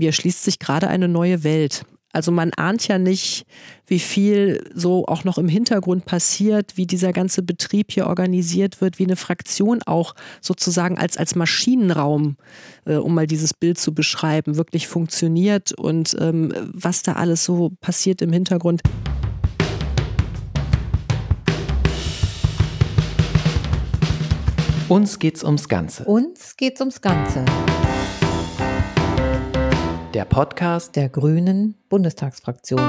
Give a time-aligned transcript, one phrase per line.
[0.00, 1.84] mir erschließt sich gerade eine neue Welt.
[2.12, 3.44] Also man ahnt ja nicht,
[3.86, 8.98] wie viel so auch noch im Hintergrund passiert, wie dieser ganze Betrieb hier organisiert wird,
[8.98, 12.36] wie eine Fraktion auch sozusagen als, als Maschinenraum,
[12.84, 17.70] äh, um mal dieses Bild zu beschreiben, wirklich funktioniert und ähm, was da alles so
[17.80, 18.80] passiert im Hintergrund.
[24.88, 26.04] Uns geht's ums Ganze.
[26.06, 27.44] Uns geht's ums Ganze.
[30.14, 32.80] Der Podcast der Grünen Bundestagsfraktion.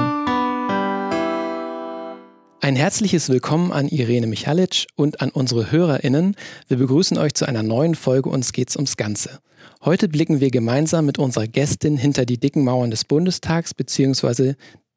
[2.60, 6.34] Ein herzliches Willkommen an Irene Michalic und an unsere HörerInnen.
[6.66, 9.38] Wir begrüßen euch zu einer neuen Folge Uns geht's ums Ganze.
[9.84, 14.54] Heute blicken wir gemeinsam mit unserer Gästin hinter die dicken Mauern des Bundestags bzw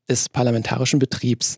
[0.09, 1.57] des parlamentarischen Betriebs.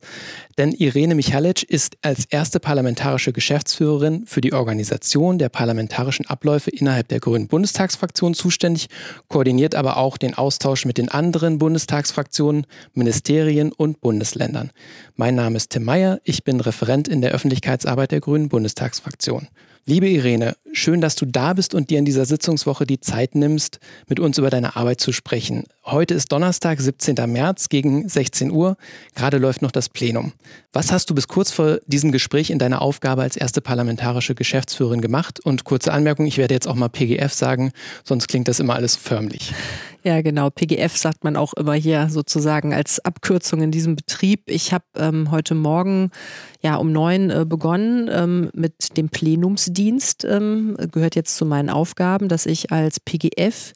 [0.57, 7.07] Denn Irene Michalic ist als erste parlamentarische Geschäftsführerin für die Organisation der parlamentarischen Abläufe innerhalb
[7.09, 8.87] der Grünen Bundestagsfraktion zuständig,
[9.27, 14.71] koordiniert aber auch den Austausch mit den anderen Bundestagsfraktionen, Ministerien und Bundesländern.
[15.15, 19.47] Mein Name ist Tim Meyer, ich bin Referent in der Öffentlichkeitsarbeit der Grünen Bundestagsfraktion.
[19.89, 23.79] Liebe Irene, schön, dass du da bist und dir in dieser Sitzungswoche die Zeit nimmst,
[24.09, 25.63] mit uns über deine Arbeit zu sprechen.
[25.85, 27.15] Heute ist Donnerstag, 17.
[27.31, 28.75] März gegen 16 Uhr.
[29.15, 30.33] Gerade läuft noch das Plenum.
[30.73, 34.99] Was hast du bis kurz vor diesem Gespräch in deiner Aufgabe als erste parlamentarische Geschäftsführerin
[34.99, 35.39] gemacht?
[35.39, 37.71] Und kurze Anmerkung, ich werde jetzt auch mal PGF sagen,
[38.03, 39.53] sonst klingt das immer alles förmlich.
[40.07, 40.49] Ja, genau.
[40.49, 44.43] PGF sagt man auch immer hier sozusagen als Abkürzung in diesem Betrieb.
[44.45, 46.11] Ich habe ähm, heute Morgen
[46.61, 50.23] ja um neun äh, begonnen ähm, mit dem Plenumsdienst.
[50.23, 53.73] Ähm, gehört jetzt zu meinen Aufgaben, dass ich als PGF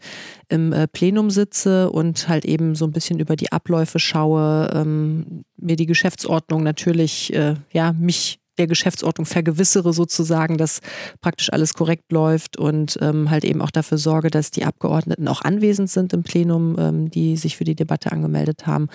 [0.47, 5.43] im äh, Plenum sitze und halt eben so ein bisschen über die Abläufe schaue, ähm,
[5.57, 10.81] mir die Geschäftsordnung natürlich, äh, ja, mich der Geschäftsordnung vergewissere sozusagen, dass
[11.21, 15.41] praktisch alles korrekt läuft und ähm, halt eben auch dafür sorge, dass die Abgeordneten auch
[15.41, 18.88] anwesend sind im Plenum, ähm, die sich für die Debatte angemeldet haben.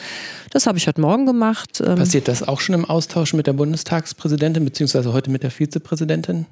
[0.51, 1.83] Das habe ich heute Morgen gemacht.
[1.85, 6.47] Ähm Passiert das auch schon im Austausch mit der Bundestagspräsidentin beziehungsweise heute mit der Vizepräsidentin?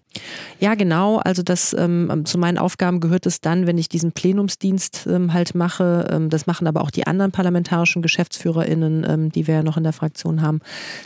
[0.59, 1.19] Ja, genau.
[1.19, 5.55] Also das ähm, zu meinen Aufgaben gehört es dann, wenn ich diesen Plenumsdienst ähm, halt
[5.55, 6.09] mache.
[6.11, 9.93] Ähm, das machen aber auch die anderen parlamentarischen GeschäftsführerInnen, die wir ja noch in der
[9.93, 10.61] Fraktion haben.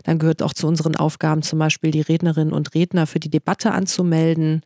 [0.05, 3.31] Dann gehört auch zu unseren Aufgaben zum Beispiel Beispiel die Rednerinnen und Redner für die
[3.31, 4.63] Debatte anzumelden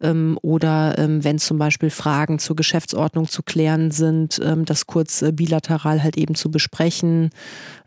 [0.00, 5.22] ähm, oder ähm, wenn zum Beispiel Fragen zur Geschäftsordnung zu klären sind, ähm, das kurz
[5.22, 7.30] äh, bilateral halt eben zu besprechen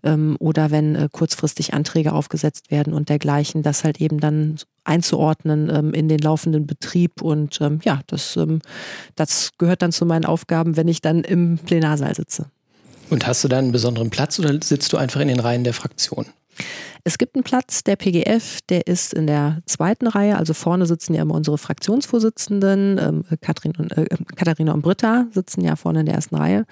[0.03, 5.69] ähm, oder wenn äh, kurzfristig Anträge aufgesetzt werden und dergleichen, das halt eben dann einzuordnen
[5.69, 8.39] ähm, in den laufenden Betrieb und ähm, ja, das,
[9.15, 12.45] das gehört dann zu meinen Aufgaben, wenn ich dann im Plenarsaal sitze.
[13.09, 15.73] Und hast du da einen besonderen Platz oder sitzt du einfach in den Reihen der
[15.73, 16.25] Fraktion?
[17.07, 20.38] Es gibt einen Platz, der PGF, der ist in der zweiten Reihe.
[20.38, 23.00] Also vorne sitzen ja immer unsere Fraktionsvorsitzenden.
[23.00, 26.66] Ähm, Katrin und, äh, Katharina und Britta sitzen ja vorne in der ersten Reihe.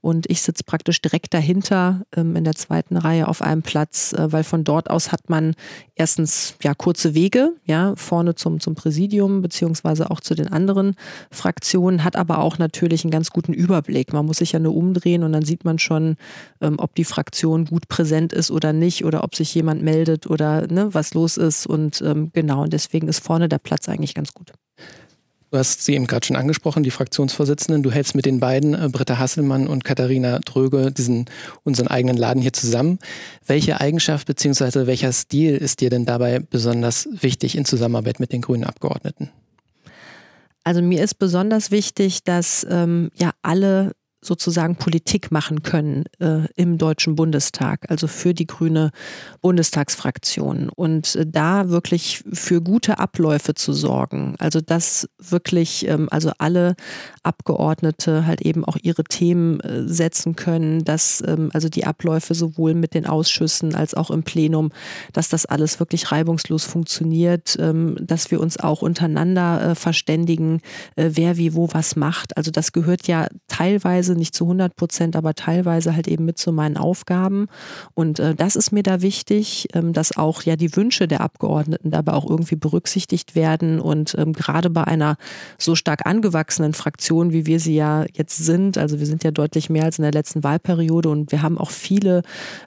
[0.00, 4.32] Und ich sitze praktisch direkt dahinter ähm, in der zweiten Reihe auf einem Platz, äh,
[4.32, 5.54] weil von dort aus hat man
[5.94, 10.96] erstens ja kurze Wege, ja, vorne zum, zum Präsidium, beziehungsweise auch zu den anderen
[11.30, 14.12] Fraktionen, hat aber auch natürlich einen ganz guten Überblick.
[14.12, 16.16] Man muss sich ja nur umdrehen und dann sieht man schon,
[16.60, 20.26] ähm, ob die Fraktion gut präsent ist oder nicht oder ob sich jemand jemand meldet
[20.26, 21.66] oder ne, was los ist.
[21.66, 24.52] Und ähm, genau, und deswegen ist vorne der Platz eigentlich ganz gut.
[25.52, 27.82] Du hast sie eben gerade schon angesprochen, die Fraktionsvorsitzenden.
[27.82, 31.26] Du hältst mit den beiden, äh, Britta Hasselmann und Katharina Dröge, diesen,
[31.62, 32.98] unseren eigenen Laden hier zusammen.
[33.46, 34.86] Welche Eigenschaft bzw.
[34.86, 39.30] welcher Stil ist dir denn dabei besonders wichtig in Zusammenarbeit mit den grünen Abgeordneten?
[40.64, 43.92] Also mir ist besonders wichtig, dass ähm, ja alle
[44.26, 48.90] sozusagen Politik machen können äh, im Deutschen Bundestag, also für die grüne
[49.40, 50.68] Bundestagsfraktion.
[50.68, 54.34] Und äh, da wirklich für gute Abläufe zu sorgen.
[54.38, 56.76] Also dass wirklich, ähm, also alle
[57.22, 62.74] Abgeordnete halt eben auch ihre Themen äh, setzen können, dass ähm, also die Abläufe sowohl
[62.74, 64.70] mit den Ausschüssen als auch im Plenum,
[65.12, 70.60] dass das alles wirklich reibungslos funktioniert, ähm, dass wir uns auch untereinander äh, verständigen,
[70.96, 72.36] äh, wer wie wo was macht.
[72.36, 76.52] Also das gehört ja teilweise nicht zu 100 Prozent, aber teilweise halt eben mit zu
[76.52, 77.46] meinen Aufgaben.
[77.94, 81.90] Und äh, das ist mir da wichtig, ähm, dass auch ja die Wünsche der Abgeordneten
[81.90, 83.80] dabei auch irgendwie berücksichtigt werden.
[83.80, 85.16] Und ähm, gerade bei einer
[85.58, 89.70] so stark angewachsenen Fraktion, wie wir sie ja jetzt sind, also wir sind ja deutlich
[89.70, 92.22] mehr als in der letzten Wahlperiode und wir haben auch viele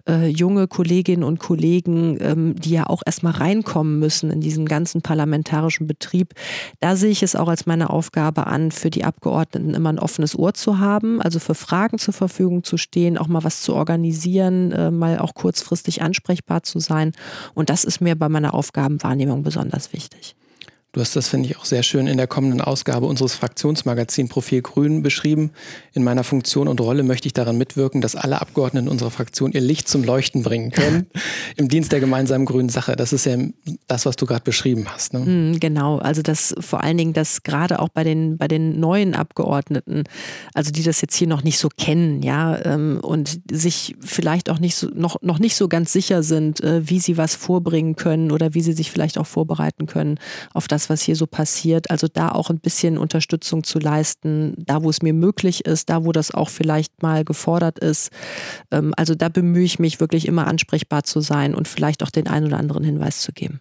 [0.07, 5.01] äh, junge Kolleginnen und Kollegen, ähm, die ja auch erstmal reinkommen müssen in diesen ganzen
[5.01, 6.33] parlamentarischen Betrieb.
[6.79, 10.37] Da sehe ich es auch als meine Aufgabe an, für die Abgeordneten immer ein offenes
[10.37, 14.71] Ohr zu haben, also für Fragen zur Verfügung zu stehen, auch mal was zu organisieren,
[14.71, 17.11] äh, mal auch kurzfristig ansprechbar zu sein.
[17.53, 20.35] Und das ist mir bei meiner Aufgabenwahrnehmung besonders wichtig.
[20.91, 24.63] Du hast das, finde ich, auch sehr schön in der kommenden Ausgabe unseres Fraktionsmagazin Profil
[24.63, 25.51] Grün beschrieben.
[25.93, 29.61] In meiner Funktion und Rolle möchte ich daran mitwirken, dass alle Abgeordneten unserer Fraktion ihr
[29.61, 31.05] Licht zum Leuchten bringen können
[31.57, 32.95] im Dienst der gemeinsamen grünen Sache.
[32.95, 33.37] Das ist ja
[33.85, 35.13] das, was du gerade beschrieben hast.
[35.13, 35.19] Ne?
[35.19, 39.13] Mm, genau, also das vor allen Dingen, dass gerade auch bei den, bei den neuen
[39.13, 40.05] Abgeordneten,
[40.55, 44.57] also die das jetzt hier noch nicht so kennen, ja, ähm, und sich vielleicht auch
[44.57, 48.31] nicht so, noch, noch nicht so ganz sicher sind, äh, wie sie was vorbringen können
[48.31, 50.19] oder wie sie sich vielleicht auch vorbereiten können
[50.55, 51.91] auf das, das, was hier so passiert.
[51.91, 56.05] Also da auch ein bisschen Unterstützung zu leisten, da wo es mir möglich ist, da
[56.05, 58.11] wo das auch vielleicht mal gefordert ist.
[58.71, 62.27] Ähm, also da bemühe ich mich wirklich immer ansprechbar zu sein und vielleicht auch den
[62.27, 63.59] einen oder anderen Hinweis zu geben.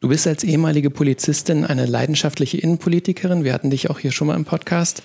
[0.00, 3.44] Du bist als ehemalige Polizistin eine leidenschaftliche Innenpolitikerin.
[3.44, 5.02] Wir hatten dich auch hier schon mal im Podcast.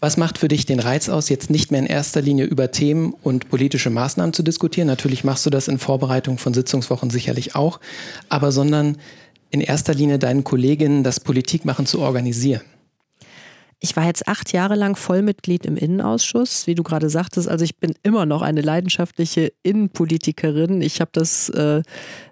[0.00, 3.14] Was macht für dich den Reiz aus, jetzt nicht mehr in erster Linie über Themen
[3.22, 4.86] und politische Maßnahmen zu diskutieren?
[4.86, 7.80] Natürlich machst du das in Vorbereitung von Sitzungswochen sicherlich auch,
[8.28, 8.98] aber sondern
[9.50, 12.62] in erster Linie deinen Kolleginnen das Politikmachen zu organisieren?
[13.80, 17.48] Ich war jetzt acht Jahre lang Vollmitglied im Innenausschuss, wie du gerade sagtest.
[17.48, 20.82] Also ich bin immer noch eine leidenschaftliche Innenpolitikerin.
[20.82, 21.82] Ich habe das äh,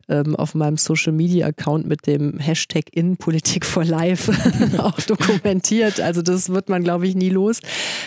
[0.08, 4.32] ähm, auf meinem Social Media Account mit dem Hashtag Innenpolitik for Life
[4.78, 6.00] auch dokumentiert.
[6.00, 7.60] Also das wird man, glaube ich, nie los.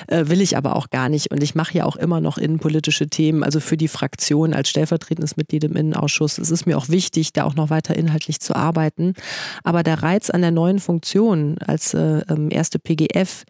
[0.07, 1.31] Äh, will ich aber auch gar nicht.
[1.31, 5.37] Und ich mache ja auch immer noch innenpolitische Themen, also für die Fraktion als stellvertretendes
[5.37, 6.37] Mitglied im Innenausschuss.
[6.37, 9.13] Es ist mir auch wichtig, da auch noch weiter inhaltlich zu arbeiten.
[9.63, 13.45] Aber der Reiz an der neuen Funktion als äh, ähm, erste PGF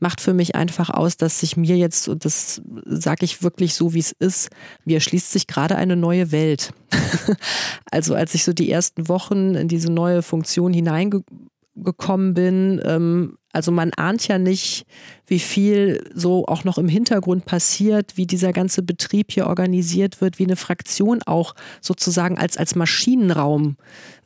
[0.00, 3.94] macht für mich einfach aus, dass sich mir jetzt, und das sage ich wirklich so,
[3.94, 4.50] wie es ist,
[4.84, 6.72] mir erschließt sich gerade eine neue Welt.
[7.90, 13.72] also als ich so die ersten Wochen in diese neue Funktion hineingekommen bin, ähm, also
[13.72, 14.84] man ahnt ja nicht,
[15.26, 20.38] wie viel so auch noch im Hintergrund passiert, wie dieser ganze Betrieb hier organisiert wird,
[20.38, 23.76] wie eine Fraktion auch sozusagen als, als Maschinenraum,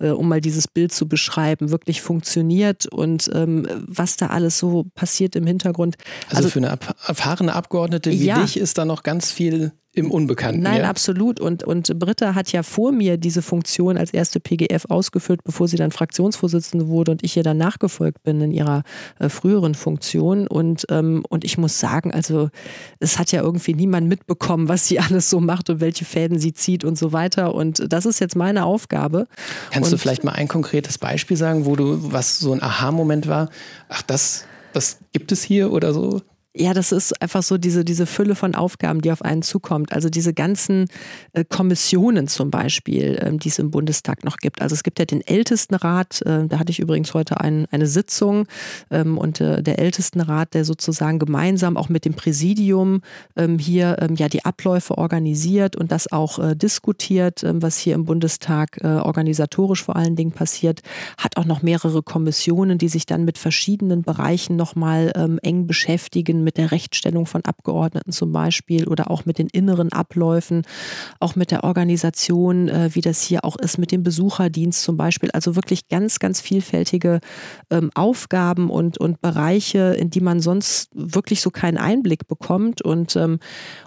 [0.00, 4.86] äh, um mal dieses Bild zu beschreiben, wirklich funktioniert und ähm, was da alles so
[4.94, 5.96] passiert im Hintergrund.
[6.26, 8.42] Also, also für eine erfahrene Abgeordnete wie ja.
[8.42, 10.62] dich ist da noch ganz viel im Unbekannten.
[10.62, 10.88] Nein, ja?
[10.88, 11.38] absolut.
[11.38, 15.76] Und, und Britta hat ja vor mir diese Funktion als erste PGF ausgefüllt, bevor sie
[15.76, 18.84] dann Fraktionsvorsitzende wurde und ich ihr dann nachgefolgt bin in ihrer
[19.22, 20.46] äh, früheren Funktion.
[20.46, 22.50] Und, ähm, und ich muss sagen, also
[22.98, 26.52] es hat ja irgendwie niemand mitbekommen, was sie alles so macht und welche Fäden sie
[26.52, 27.54] zieht und so weiter.
[27.54, 29.26] Und das ist jetzt meine Aufgabe.
[29.70, 33.28] Kannst und, du vielleicht mal ein konkretes Beispiel sagen, wo du, was so ein Aha-Moment
[33.28, 33.48] war?
[33.88, 36.20] Ach, das, das gibt es hier oder so?
[36.54, 39.92] Ja, das ist einfach so diese, diese Fülle von Aufgaben, die auf einen zukommt.
[39.92, 40.88] Also diese ganzen
[41.32, 44.60] äh, Kommissionen zum Beispiel, ähm, die es im Bundestag noch gibt.
[44.60, 48.46] Also es gibt ja den Ältestenrat, äh, da hatte ich übrigens heute ein, eine Sitzung
[48.90, 53.00] ähm, und äh, der Ältestenrat, der sozusagen gemeinsam auch mit dem Präsidium
[53.34, 57.94] ähm, hier ähm, ja die Abläufe organisiert und das auch äh, diskutiert, ähm, was hier
[57.94, 60.82] im Bundestag äh, organisatorisch vor allen Dingen passiert,
[61.16, 66.41] hat auch noch mehrere Kommissionen, die sich dann mit verschiedenen Bereichen nochmal ähm, eng beschäftigen
[66.42, 70.62] mit der Rechtsstellung von Abgeordneten zum Beispiel oder auch mit den inneren Abläufen,
[71.20, 75.30] auch mit der Organisation, äh, wie das hier auch ist, mit dem Besucherdienst zum Beispiel.
[75.32, 77.20] Also wirklich ganz, ganz vielfältige
[77.70, 82.82] ähm, Aufgaben und, und Bereiche, in die man sonst wirklich so keinen Einblick bekommt.
[82.82, 83.38] Und, ähm,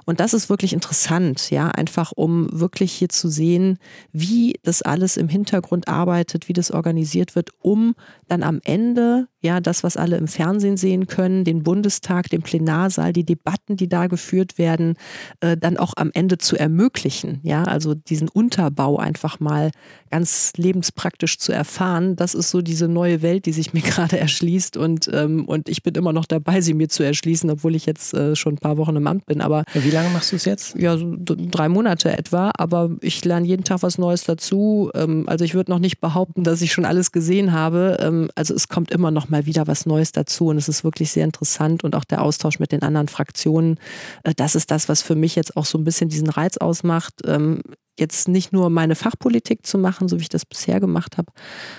[0.05, 3.77] und das ist wirklich interessant, ja, einfach um wirklich hier zu sehen,
[4.11, 7.95] wie das alles im Hintergrund arbeitet, wie das organisiert wird, um
[8.27, 13.13] dann am Ende ja, das, was alle im Fernsehen sehen können, den Bundestag, den Plenarsaal,
[13.13, 14.95] die Debatten, die da geführt werden,
[15.39, 17.39] äh, dann auch am Ende zu ermöglichen.
[17.43, 19.71] Ja, also diesen Unterbau einfach mal
[20.15, 22.15] ganz lebenspraktisch zu erfahren.
[22.15, 25.83] Das ist so diese neue Welt, die sich mir gerade erschließt und, ähm, und ich
[25.83, 28.77] bin immer noch dabei, sie mir zu erschließen, obwohl ich jetzt äh, schon ein paar
[28.77, 29.41] Wochen im Amt bin.
[29.41, 30.73] Aber wie lange machst du es jetzt?
[30.77, 32.53] Ja, so drei Monate etwa.
[32.57, 34.89] Aber ich lerne jeden Tag was Neues dazu.
[34.95, 37.97] Ähm, also ich würde noch nicht behaupten, dass ich schon alles gesehen habe.
[37.99, 41.11] Ähm, also es kommt immer noch mal wieder was Neues dazu und es ist wirklich
[41.11, 43.79] sehr interessant und auch der Austausch mit den anderen Fraktionen.
[44.23, 47.15] Äh, das ist das, was für mich jetzt auch so ein bisschen diesen Reiz ausmacht
[47.25, 47.59] ähm,
[47.97, 51.31] jetzt nicht nur meine Fachpolitik zu machen, so wie ich das bisher gemacht habe,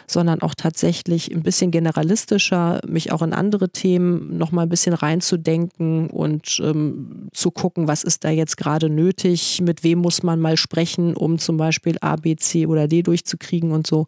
[0.06, 4.94] sondern auch tatsächlich ein bisschen generalistischer, mich auch in andere Themen noch mal ein bisschen
[4.94, 10.40] reinzudenken und ähm, zu gucken, was ist da jetzt gerade nötig, mit wem muss man
[10.40, 14.06] mal sprechen, um zum Beispiel A, B, C oder D durchzukriegen und so.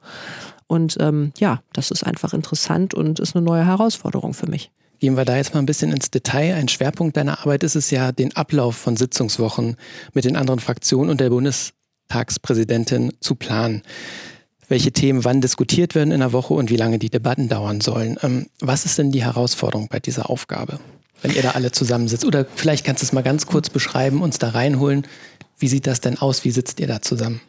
[0.66, 4.70] Und ähm, ja, das ist einfach interessant und ist eine neue Herausforderung für mich.
[5.00, 6.54] Gehen wir da jetzt mal ein bisschen ins Detail.
[6.54, 9.76] Ein Schwerpunkt deiner Arbeit ist es ja, den Ablauf von Sitzungswochen
[10.12, 11.30] mit den anderen Fraktionen und der
[12.08, 13.82] Bundestagspräsidentin zu planen.
[14.68, 18.18] Welche Themen wann diskutiert werden in der Woche und wie lange die Debatten dauern sollen.
[18.22, 20.78] Ähm, was ist denn die Herausforderung bei dieser Aufgabe,
[21.22, 22.24] wenn ihr da alle zusammensitzt?
[22.24, 25.06] Oder vielleicht kannst du es mal ganz kurz beschreiben, uns da reinholen.
[25.58, 26.44] Wie sieht das denn aus?
[26.44, 27.40] Wie sitzt ihr da zusammen?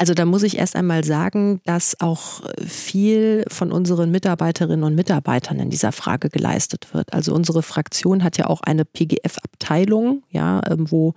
[0.00, 5.58] Also da muss ich erst einmal sagen, dass auch viel von unseren Mitarbeiterinnen und Mitarbeitern
[5.58, 7.12] in dieser Frage geleistet wird.
[7.12, 11.12] Also unsere Fraktion hat ja auch eine PGF-Abteilung, ja, ähm, wo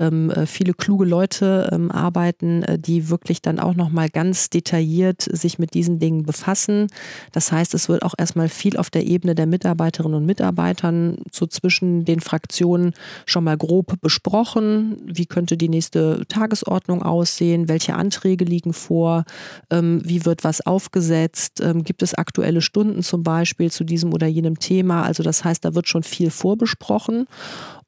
[0.00, 5.22] ähm, äh, viele kluge Leute ähm, arbeiten, äh, die wirklich dann auch nochmal ganz detailliert
[5.22, 6.88] sich mit diesen Dingen befassen.
[7.30, 11.46] Das heißt, es wird auch erstmal viel auf der Ebene der Mitarbeiterinnen und Mitarbeitern so
[11.46, 12.94] zwischen den Fraktionen
[13.26, 14.96] schon mal grob besprochen.
[15.06, 17.68] Wie könnte die nächste Tagesordnung aussehen?
[17.68, 19.24] Welche Anträge Anträge liegen vor,
[19.70, 24.26] ähm, wie wird was aufgesetzt, ähm, gibt es aktuelle Stunden zum Beispiel zu diesem oder
[24.26, 25.02] jenem Thema.
[25.02, 27.26] Also das heißt, da wird schon viel vorbesprochen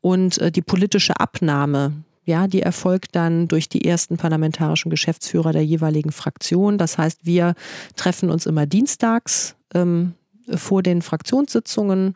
[0.03, 1.93] und äh, die politische Abnahme,
[2.27, 6.77] ja, die erfolgt dann durch die ersten parlamentarischen Geschäftsführer der jeweiligen Fraktion.
[6.77, 7.55] Das heißt, wir
[7.95, 10.13] treffen uns immer dienstags ähm,
[10.55, 12.15] vor den Fraktionssitzungen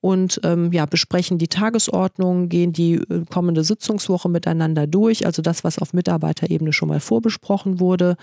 [0.00, 5.62] und ähm, ja, besprechen die Tagesordnung, gehen die äh, kommende Sitzungswoche miteinander durch, also das,
[5.62, 8.16] was auf Mitarbeiterebene schon mal vorbesprochen wurde,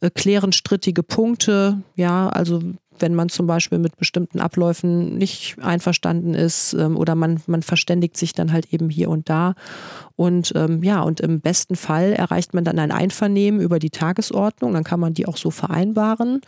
[0.00, 2.60] äh, klären strittige Punkte, ja, also
[2.98, 8.16] wenn man zum Beispiel mit bestimmten Abläufen nicht einverstanden ist ähm, oder man, man verständigt
[8.16, 9.54] sich dann halt eben hier und da.
[10.16, 14.72] Und ähm, ja, und im besten Fall erreicht man dann ein Einvernehmen über die Tagesordnung,
[14.72, 16.40] dann kann man die auch so vereinbaren.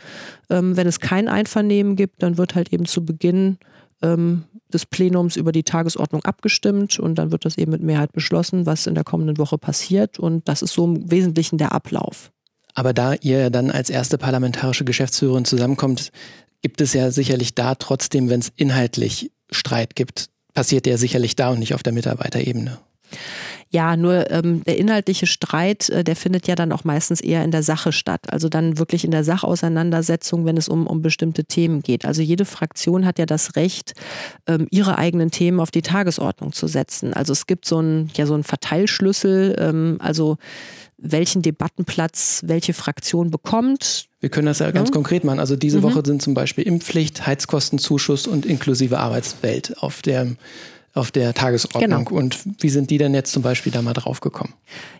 [0.49, 3.57] Ähm, wenn es kein Einvernehmen gibt, dann wird halt eben zu Beginn
[4.01, 8.65] ähm, des Plenums über die Tagesordnung abgestimmt und dann wird das eben mit Mehrheit beschlossen,
[8.65, 10.19] was in der kommenden Woche passiert.
[10.19, 12.31] Und das ist so im Wesentlichen der Ablauf.
[12.75, 16.11] Aber da ihr dann als erste parlamentarische Geschäftsführerin zusammenkommt,
[16.61, 21.49] gibt es ja sicherlich da trotzdem, wenn es inhaltlich Streit gibt, passiert der sicherlich da
[21.49, 22.79] und nicht auf der Mitarbeiterebene.
[23.71, 27.51] Ja, nur ähm, der inhaltliche Streit, äh, der findet ja dann auch meistens eher in
[27.51, 28.21] der Sache statt.
[28.31, 32.05] Also dann wirklich in der Sachauseinandersetzung, wenn es um, um bestimmte Themen geht.
[32.05, 33.93] Also jede Fraktion hat ja das Recht,
[34.47, 37.13] ähm, ihre eigenen Themen auf die Tagesordnung zu setzen.
[37.13, 40.37] Also es gibt so einen, ja, so einen Verteilschlüssel, ähm, also
[40.97, 44.05] welchen Debattenplatz welche Fraktion bekommt.
[44.19, 44.93] Wir können das ja ganz ja.
[44.93, 45.39] konkret machen.
[45.39, 45.83] Also diese mhm.
[45.83, 50.35] Woche sind zum Beispiel Impfpflicht, Heizkostenzuschuss und inklusive Arbeitswelt auf der
[50.95, 52.05] auf der Tagesordnung.
[52.05, 52.19] Genau.
[52.19, 54.53] Und wie sind die denn jetzt zum Beispiel da mal drauf gekommen?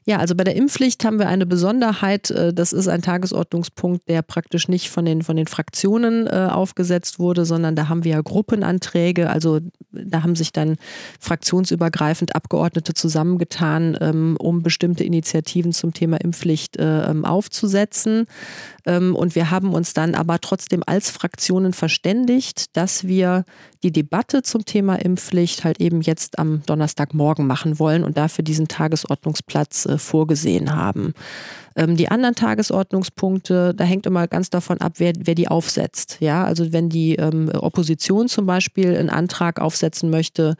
[0.03, 2.29] Ja, also bei der Impfpflicht haben wir eine Besonderheit.
[2.31, 7.17] Äh, das ist ein Tagesordnungspunkt, der praktisch nicht von den, von den Fraktionen äh, aufgesetzt
[7.17, 9.29] wurde, sondern da haben wir ja Gruppenanträge.
[9.29, 9.61] Also
[9.91, 10.75] da haben sich dann
[11.21, 18.25] fraktionsübergreifend Abgeordnete zusammengetan, ähm, um bestimmte Initiativen zum Thema Impfpflicht äh, ähm, aufzusetzen.
[18.85, 23.45] Ähm, und wir haben uns dann aber trotzdem als Fraktionen verständigt, dass wir
[23.81, 28.67] die Debatte zum Thema Impfpflicht halt eben jetzt am Donnerstagmorgen machen wollen und dafür diesen
[28.67, 31.13] Tagesordnungsplatz äh, vorgesehen haben.
[31.75, 36.17] Ähm, die anderen Tagesordnungspunkte, da hängt immer ganz davon ab, wer, wer die aufsetzt.
[36.19, 40.55] Ja, also wenn die ähm, Opposition zum Beispiel einen Antrag aufsetzen möchte,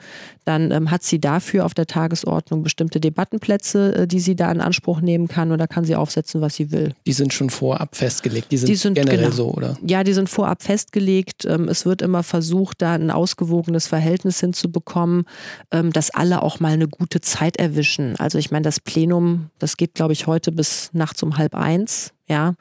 [0.45, 4.61] dann ähm, hat sie dafür auf der Tagesordnung bestimmte Debattenplätze, äh, die sie da in
[4.61, 6.93] Anspruch nehmen kann oder kann sie aufsetzen, was sie will.
[7.05, 9.31] Die sind schon vorab festgelegt, die sind, die sind generell genau.
[9.31, 9.77] so, oder?
[9.85, 11.45] Ja, die sind vorab festgelegt.
[11.45, 15.25] Ähm, es wird immer versucht, da ein ausgewogenes Verhältnis hinzubekommen,
[15.71, 18.15] ähm, dass alle auch mal eine gute Zeit erwischen.
[18.17, 21.53] Also ich meine, das Plenum, das geht, glaube ich, heute bis nach nachts um halb
[21.55, 22.11] eins.
[22.27, 22.55] Ja,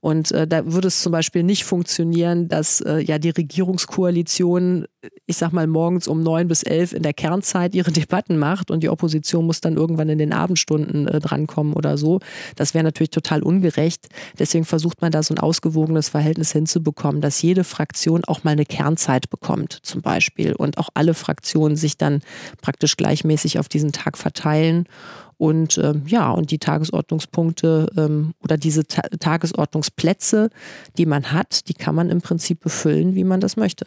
[0.00, 4.84] und äh, da würde es zum Beispiel nicht funktionieren, dass äh, ja die Regierungskoalition,
[5.24, 8.82] ich sag mal, morgens um neun bis elf in der Kernzeit ihre Debatten macht und
[8.82, 12.20] die Opposition muss dann irgendwann in den Abendstunden äh, drankommen oder so.
[12.56, 14.08] Das wäre natürlich total ungerecht.
[14.38, 18.66] Deswegen versucht man da so ein ausgewogenes Verhältnis hinzubekommen, dass jede Fraktion auch mal eine
[18.66, 22.20] Kernzeit bekommt, zum Beispiel, und auch alle Fraktionen sich dann
[22.60, 24.84] praktisch gleichmäßig auf diesen Tag verteilen.
[25.38, 30.50] Und ähm, ja, und die Tagesordnungspunkte ähm, oder diese Ta Tagesordnungsplätze,
[30.96, 33.86] die man hat, die kann man im Prinzip befüllen, wie man das möchte.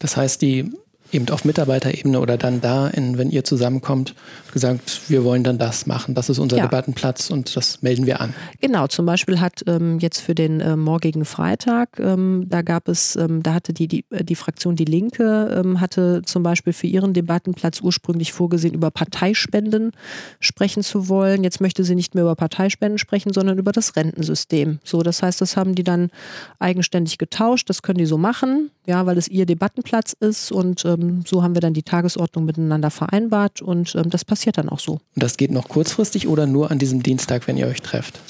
[0.00, 0.72] Das heißt, die
[1.12, 4.14] eben auf Mitarbeiterebene oder dann da, in, wenn ihr zusammenkommt,
[4.52, 6.14] gesagt, wir wollen dann das machen.
[6.14, 6.66] Das ist unser ja.
[6.66, 8.34] Debattenplatz und das melden wir an.
[8.60, 13.16] Genau, zum Beispiel hat ähm, jetzt für den äh, morgigen Freitag, ähm, da gab es,
[13.16, 16.86] ähm, da hatte die, die, äh, die Fraktion Die Linke, ähm, hatte zum Beispiel für
[16.86, 19.92] ihren Debattenplatz ursprünglich vorgesehen, über Parteispenden
[20.40, 21.44] sprechen zu wollen.
[21.44, 24.78] Jetzt möchte sie nicht mehr über Parteispenden sprechen, sondern über das Rentensystem.
[24.84, 26.10] So, das heißt, das haben die dann
[26.58, 27.68] eigenständig getauscht.
[27.70, 31.42] Das können die so machen, ja, weil es ihr Debattenplatz ist und äh, ähm, so
[31.42, 34.92] haben wir dann die Tagesordnung miteinander vereinbart und ähm, das passiert dann auch so.
[34.92, 38.20] Und das geht noch kurzfristig oder nur an diesem Dienstag, wenn ihr euch trefft?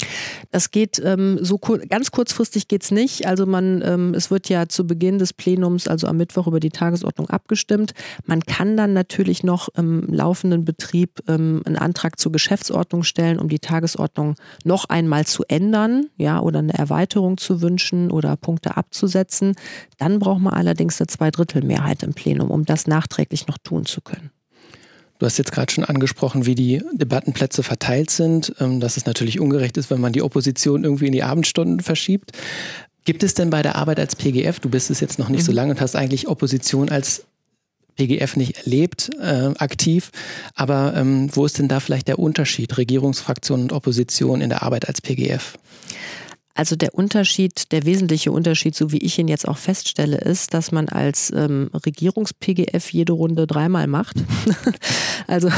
[0.50, 3.26] Das geht ähm, so kur ganz kurzfristig geht es nicht.
[3.26, 6.70] Also man, ähm, es wird ja zu Beginn des Plenums, also am Mittwoch, über die
[6.70, 7.92] Tagesordnung abgestimmt.
[8.24, 13.48] Man kann dann natürlich noch im laufenden Betrieb ähm, einen Antrag zur Geschäftsordnung stellen, um
[13.48, 19.54] die Tagesordnung noch einmal zu ändern, ja, oder eine Erweiterung zu wünschen oder Punkte abzusetzen.
[19.98, 24.30] Dann braucht man allerdings eine Zweidrittelmehrheit im Plenum, um das nachträglich noch tun zu können.
[25.18, 29.40] Du hast jetzt gerade schon angesprochen, wie die Debattenplätze verteilt sind, ähm, dass es natürlich
[29.40, 32.32] ungerecht ist, wenn man die Opposition irgendwie in die Abendstunden verschiebt.
[33.04, 35.46] Gibt es denn bei der Arbeit als PGF, du bist es jetzt noch nicht mhm.
[35.46, 37.24] so lange und hast eigentlich Opposition als
[37.96, 40.12] PGF nicht erlebt, äh, aktiv,
[40.54, 44.86] aber ähm, wo ist denn da vielleicht der Unterschied Regierungsfraktion und Opposition in der Arbeit
[44.86, 45.58] als PGF?
[46.58, 50.72] Also der Unterschied, der wesentliche Unterschied, so wie ich ihn jetzt auch feststelle, ist, dass
[50.72, 54.16] man als ähm, Regierungs-PGF jede Runde dreimal macht.
[55.28, 55.50] also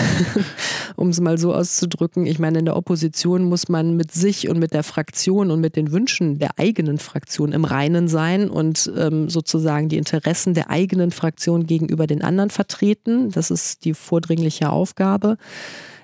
[0.96, 4.58] um es mal so auszudrücken, ich meine, in der Opposition muss man mit sich und
[4.58, 9.30] mit der Fraktion und mit den Wünschen der eigenen Fraktion im Reinen sein und ähm,
[9.30, 13.30] sozusagen die Interessen der eigenen Fraktion gegenüber den anderen vertreten.
[13.30, 15.38] Das ist die vordringliche Aufgabe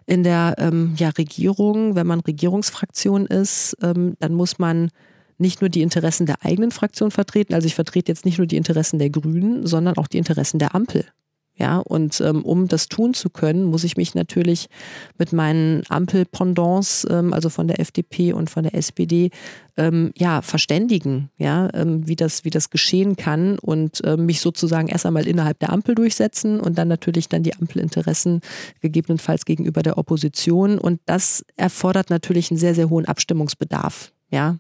[0.06, 4.90] in der ähm, ja, Regierung, wenn man Regierungsfraktion ist, ähm, dann muss man
[5.38, 8.56] nicht nur die Interessen der eigenen Fraktion vertreten, also ich vertrete jetzt nicht nur die
[8.56, 11.04] Interessen der Grünen, sondern auch die Interessen der Ampel.
[11.58, 14.68] Ja, und ähm, um das tun zu können, muss ich mich natürlich
[15.16, 19.30] mit meinen Ampelpendants, ähm, also von der FDP und von der SPD,
[19.78, 24.88] ähm, ja, verständigen, ja, ähm, wie das, wie das geschehen kann und ähm, mich sozusagen
[24.88, 28.42] erst einmal innerhalb der Ampel durchsetzen und dann natürlich dann die Ampelinteressen
[28.82, 30.78] gegebenenfalls gegenüber der Opposition.
[30.78, 34.12] Und das erfordert natürlich einen sehr, sehr hohen Abstimmungsbedarf.
[34.28, 34.56] Ja,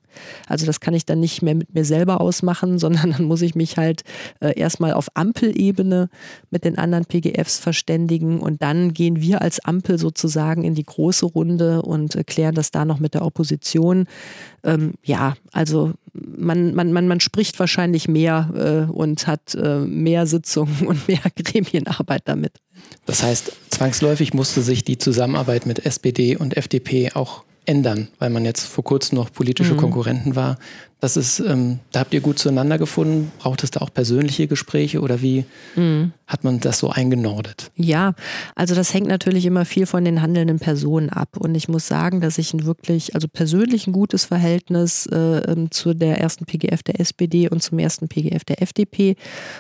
[0.46, 3.54] also das kann ich dann nicht mehr mit mir selber ausmachen, sondern dann muss ich
[3.54, 4.02] mich halt
[4.40, 6.08] äh, erstmal auf Ampelebene
[6.50, 11.26] mit den anderen PGFs verständigen und dann gehen wir als Ampel sozusagen in die große
[11.26, 14.06] Runde und äh, klären das da noch mit der Opposition.
[14.62, 20.26] Ähm, ja, also man, man, man, man spricht wahrscheinlich mehr äh, und hat äh, mehr
[20.26, 22.52] Sitzungen und mehr Gremienarbeit damit.
[23.04, 28.44] Das heißt, zwangsläufig musste sich die Zusammenarbeit mit SPD und FDP auch ändern, weil man
[28.44, 29.78] jetzt vor kurzem noch politische mhm.
[29.78, 30.58] Konkurrenten war.
[30.98, 33.30] Das ist, ähm, da habt ihr gut zueinander gefunden.
[33.38, 36.12] Braucht es da auch persönliche Gespräche oder wie mhm.
[36.26, 37.70] hat man das so eingenordet?
[37.76, 38.14] Ja,
[38.54, 41.36] also das hängt natürlich immer viel von den handelnden Personen ab.
[41.36, 45.70] Und ich muss sagen, dass ich ein wirklich, also persönlich ein gutes Verhältnis äh, ähm,
[45.70, 49.16] zu der ersten PGF der SPD und zum ersten PGF der FDP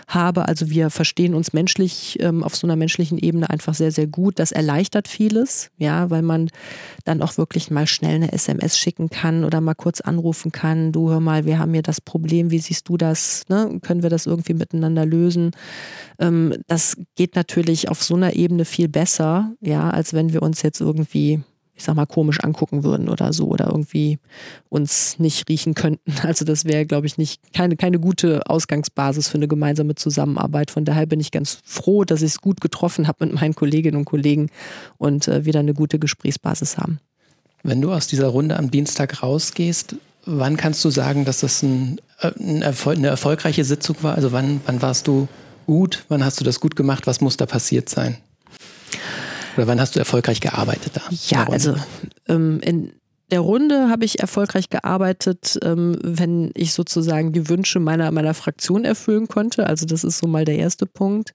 [0.08, 0.48] habe.
[0.48, 4.38] Also wir verstehen uns menschlich ähm, auf so einer menschlichen Ebene einfach sehr, sehr gut.
[4.38, 6.48] Das erleichtert vieles, ja, weil man
[7.04, 10.92] dann auch wirklich mal schnell eine SMS schicken kann oder mal kurz anrufen kann.
[10.92, 13.42] Du hör mal, wir haben hier das Problem, wie siehst du das?
[13.48, 13.78] Ne?
[13.82, 15.50] Können wir das irgendwie miteinander lösen?
[16.18, 20.62] Ähm, das geht natürlich auf so einer Ebene viel besser, ja, als wenn wir uns
[20.62, 21.42] jetzt irgendwie
[21.76, 24.18] ich sag mal, komisch angucken würden oder so oder irgendwie
[24.70, 26.14] uns nicht riechen könnten.
[26.26, 30.70] Also das wäre, glaube ich, nicht keine, keine gute Ausgangsbasis für eine gemeinsame Zusammenarbeit.
[30.70, 33.98] Von daher bin ich ganz froh, dass ich es gut getroffen habe mit meinen Kolleginnen
[33.98, 34.48] und Kollegen
[34.96, 36.98] und äh, wieder eine gute Gesprächsbasis haben.
[37.62, 42.00] Wenn du aus dieser Runde am Dienstag rausgehst, wann kannst du sagen, dass das ein,
[42.20, 44.14] äh, ein Erfol eine erfolgreiche Sitzung war?
[44.14, 45.28] Also wann, wann warst du
[45.66, 46.04] gut?
[46.08, 47.06] Wann hast du das gut gemacht?
[47.06, 48.18] Was muss da passiert sein?
[49.56, 51.02] Oder wann hast du erfolgreich gearbeitet da?
[51.28, 51.74] Ja, also
[52.28, 52.92] ähm, in
[53.30, 58.84] der Runde habe ich erfolgreich gearbeitet, ähm, wenn ich sozusagen die Wünsche meiner, meiner Fraktion
[58.84, 59.66] erfüllen konnte.
[59.66, 61.32] Also das ist so mal der erste Punkt.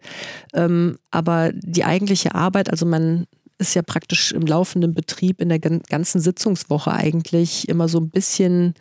[0.54, 3.26] Ähm, aber die eigentliche Arbeit, also man
[3.62, 8.74] ist ja praktisch im laufenden Betrieb in der ganzen Sitzungswoche eigentlich immer so ein bisschen,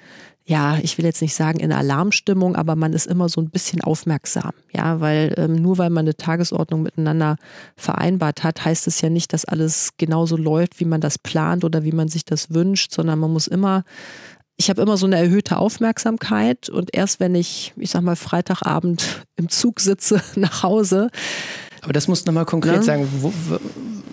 [0.45, 3.83] ja, ich will jetzt nicht sagen in Alarmstimmung, aber man ist immer so ein bisschen
[3.83, 4.53] aufmerksam.
[4.73, 7.37] Ja, weil ähm, nur weil man eine Tagesordnung miteinander
[7.77, 11.85] vereinbart hat, heißt es ja nicht, dass alles genauso läuft, wie man das plant oder
[11.85, 13.85] wie man sich das wünscht, sondern man muss immer
[14.61, 19.25] ich habe immer so eine erhöhte Aufmerksamkeit und erst wenn ich, ich sag mal, Freitagabend
[19.37, 21.09] im Zug sitze nach Hause.
[21.81, 22.83] Aber das musst du nochmal konkret ja.
[22.83, 23.09] sagen.
[23.21, 23.33] Wo,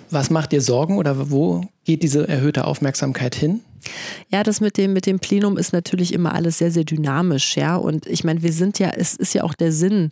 [0.09, 3.61] was macht dir Sorgen oder wo geht diese erhöhte Aufmerksamkeit hin?
[4.29, 7.75] Ja, das mit dem, mit dem Plenum ist natürlich immer alles sehr, sehr dynamisch, ja.
[7.75, 10.11] Und ich meine, wir sind ja, es ist ja auch der Sinn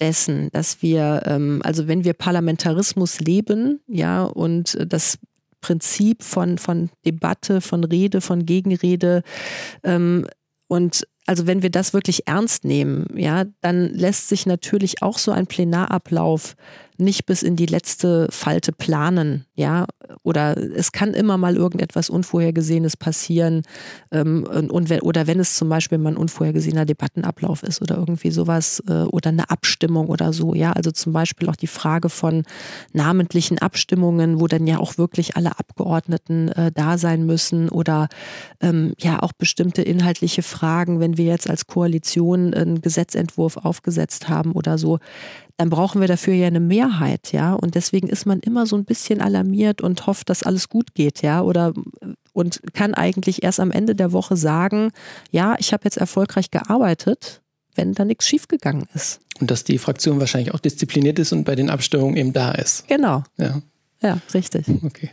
[0.00, 5.18] dessen, dass wir, ähm, also wenn wir Parlamentarismus leben, ja, und das
[5.60, 9.22] Prinzip von, von Debatte, von Rede, von Gegenrede
[9.82, 10.26] ähm,
[10.68, 15.32] und also wenn wir das wirklich ernst nehmen, ja, dann lässt sich natürlich auch so
[15.32, 16.56] ein Plenarablauf
[16.98, 19.86] nicht bis in die letzte Falte planen, ja,
[20.22, 23.62] oder es kann immer mal irgendetwas Unvorhergesehenes passieren
[24.12, 28.30] ähm, und wenn, oder wenn es zum Beispiel mal ein unvorhergesehener Debattenablauf ist oder irgendwie
[28.30, 32.44] sowas äh, oder eine Abstimmung oder so, ja, also zum Beispiel auch die Frage von
[32.92, 38.08] namentlichen Abstimmungen, wo dann ja auch wirklich alle Abgeordneten äh, da sein müssen oder
[38.60, 44.52] ähm, ja auch bestimmte inhaltliche Fragen, wenn wir jetzt als Koalition einen Gesetzentwurf aufgesetzt haben
[44.52, 44.98] oder so,
[45.56, 47.54] dann brauchen wir dafür ja eine Mehrheit, ja.
[47.54, 51.22] Und deswegen ist man immer so ein bisschen alarmiert und hofft, dass alles gut geht,
[51.22, 51.40] ja.
[51.42, 51.72] Oder
[52.32, 54.90] und kann eigentlich erst am Ende der Woche sagen,
[55.30, 57.40] ja, ich habe jetzt erfolgreich gearbeitet,
[57.74, 59.20] wenn da nichts schiefgegangen ist.
[59.40, 62.86] Und dass die Fraktion wahrscheinlich auch diszipliniert ist und bei den Abstimmungen eben da ist.
[62.88, 63.22] Genau.
[63.38, 63.62] Ja.
[64.02, 64.66] Ja, richtig.
[64.84, 65.10] Okay.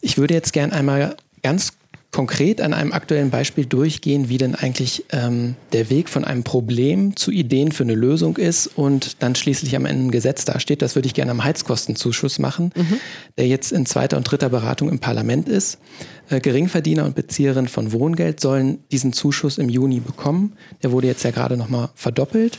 [0.00, 1.72] Ich würde jetzt gern einmal ganz
[2.10, 7.14] konkret an einem aktuellen Beispiel durchgehen, wie denn eigentlich ähm, der Weg von einem Problem
[7.14, 10.82] zu Ideen für eine Lösung ist und dann schließlich am Ende ein Gesetz dasteht.
[10.82, 13.00] Das würde ich gerne am Heizkostenzuschuss machen, mhm.
[13.38, 15.78] der jetzt in zweiter und dritter Beratung im Parlament ist.
[16.28, 20.54] Äh, Geringverdiener und Bezieherinnen von Wohngeld sollen diesen Zuschuss im Juni bekommen.
[20.82, 22.58] Der wurde jetzt ja gerade nochmal verdoppelt.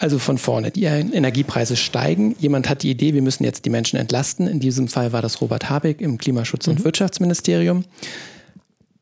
[0.00, 2.34] Also von vorne, die Energiepreise steigen.
[2.38, 4.48] Jemand hat die Idee, wir müssen jetzt die Menschen entlasten.
[4.48, 6.84] In diesem Fall war das Robert Habeck im Klimaschutz- und mhm.
[6.84, 7.84] Wirtschaftsministerium.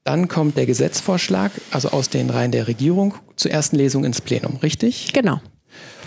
[0.02, 4.56] Dann kommt der Gesetzvorschlag, also aus den Reihen der Regierung, zur ersten Lesung ins Plenum,
[4.56, 5.12] richtig?
[5.12, 5.40] Genau,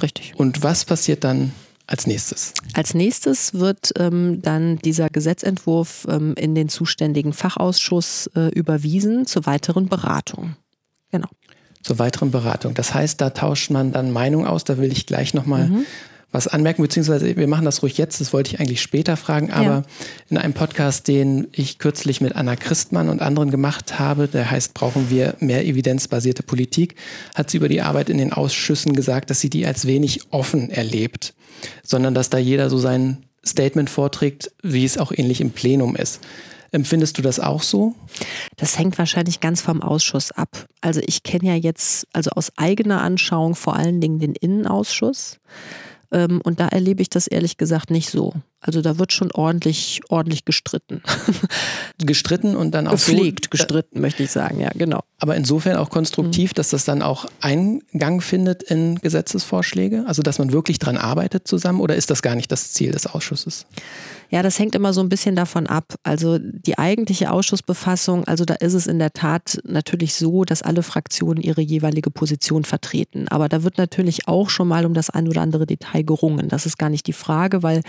[0.01, 0.33] richtig.
[0.35, 1.53] Und was passiert dann
[1.87, 2.53] als nächstes?
[2.73, 9.45] Als nächstes wird ähm, dann dieser Gesetzentwurf ähm, in den zuständigen Fachausschuss äh, überwiesen zur
[9.45, 10.57] weiteren Beratung.
[11.83, 12.73] Zur weiteren Beratung.
[12.73, 14.63] Das heißt, da tauscht man dann Meinung aus.
[14.63, 15.85] Da will ich gleich nochmal mhm.
[16.31, 19.65] was anmerken, beziehungsweise wir machen das ruhig jetzt, das wollte ich eigentlich später fragen, aber
[19.65, 19.83] ja.
[20.29, 24.73] in einem Podcast, den ich kürzlich mit Anna Christmann und anderen gemacht habe, der heißt,
[24.73, 26.95] brauchen wir mehr evidenzbasierte Politik,
[27.35, 30.69] hat sie über die Arbeit in den Ausschüssen gesagt, dass sie die als wenig offen
[30.69, 31.33] erlebt,
[31.83, 36.19] sondern dass da jeder so sein Statement vorträgt, wie es auch ähnlich im Plenum ist.
[36.71, 37.95] Empfindest du das auch so?
[38.55, 40.67] Das hängt wahrscheinlich ganz vom Ausschuss ab.
[40.79, 45.39] Also ich kenne ja jetzt, also aus eigener Anschauung vor allen Dingen den Innenausschuss.
[46.13, 48.33] Ähm, und da erlebe ich das ehrlich gesagt nicht so.
[48.59, 51.01] Also da wird schon ordentlich, ordentlich gestritten.
[51.97, 55.01] gestritten und dann auch gepflegt, so, gestritten, möchte ich sagen, ja, genau.
[55.19, 56.55] Aber insofern auch konstruktiv, mhm.
[56.55, 61.79] dass das dann auch Eingang findet in Gesetzesvorschläge, also dass man wirklich dran arbeitet zusammen,
[61.79, 63.65] oder ist das gar nicht das Ziel des Ausschusses?
[64.31, 65.95] Ja, das hängt immer so ein bisschen davon ab.
[66.03, 70.83] Also die eigentliche Ausschussbefassung, also da ist es in der Tat natürlich so, dass alle
[70.83, 73.27] Fraktionen ihre jeweilige Position vertreten.
[73.27, 76.47] Aber da wird natürlich auch schon mal um das ein oder andere Detail gerungen.
[76.47, 77.81] Das ist gar nicht die Frage, weil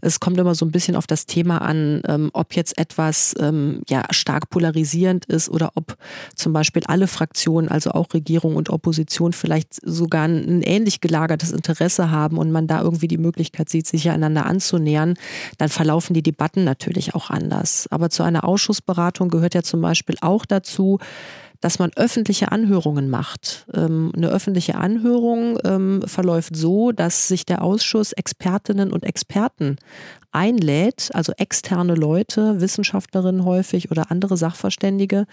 [0.00, 3.82] es kommt immer so ein bisschen auf das Thema an, ähm, ob jetzt etwas ähm,
[3.88, 5.96] ja stark polarisierend ist oder ob
[6.34, 12.10] zum Beispiel alle Fraktionen, also auch Regierung und Opposition, vielleicht sogar ein ähnlich gelagertes Interesse
[12.10, 15.14] haben und man da irgendwie die Möglichkeit sieht, sich einander anzunähern.
[15.58, 17.86] Dann verlaufen die Debatten natürlich auch anders.
[17.90, 20.98] Aber zu einer Ausschussberatung gehört ja zum Beispiel auch dazu,
[21.60, 23.66] dass man öffentliche Anhörungen macht.
[23.74, 29.76] Ähm, eine öffentliche Anhörung ähm, verläuft so, dass sich der Ausschuss Expertinnen und Experten
[30.34, 35.26] einlädt, also externe Leute, Wissenschaftlerinnen häufig oder andere Sachverständige,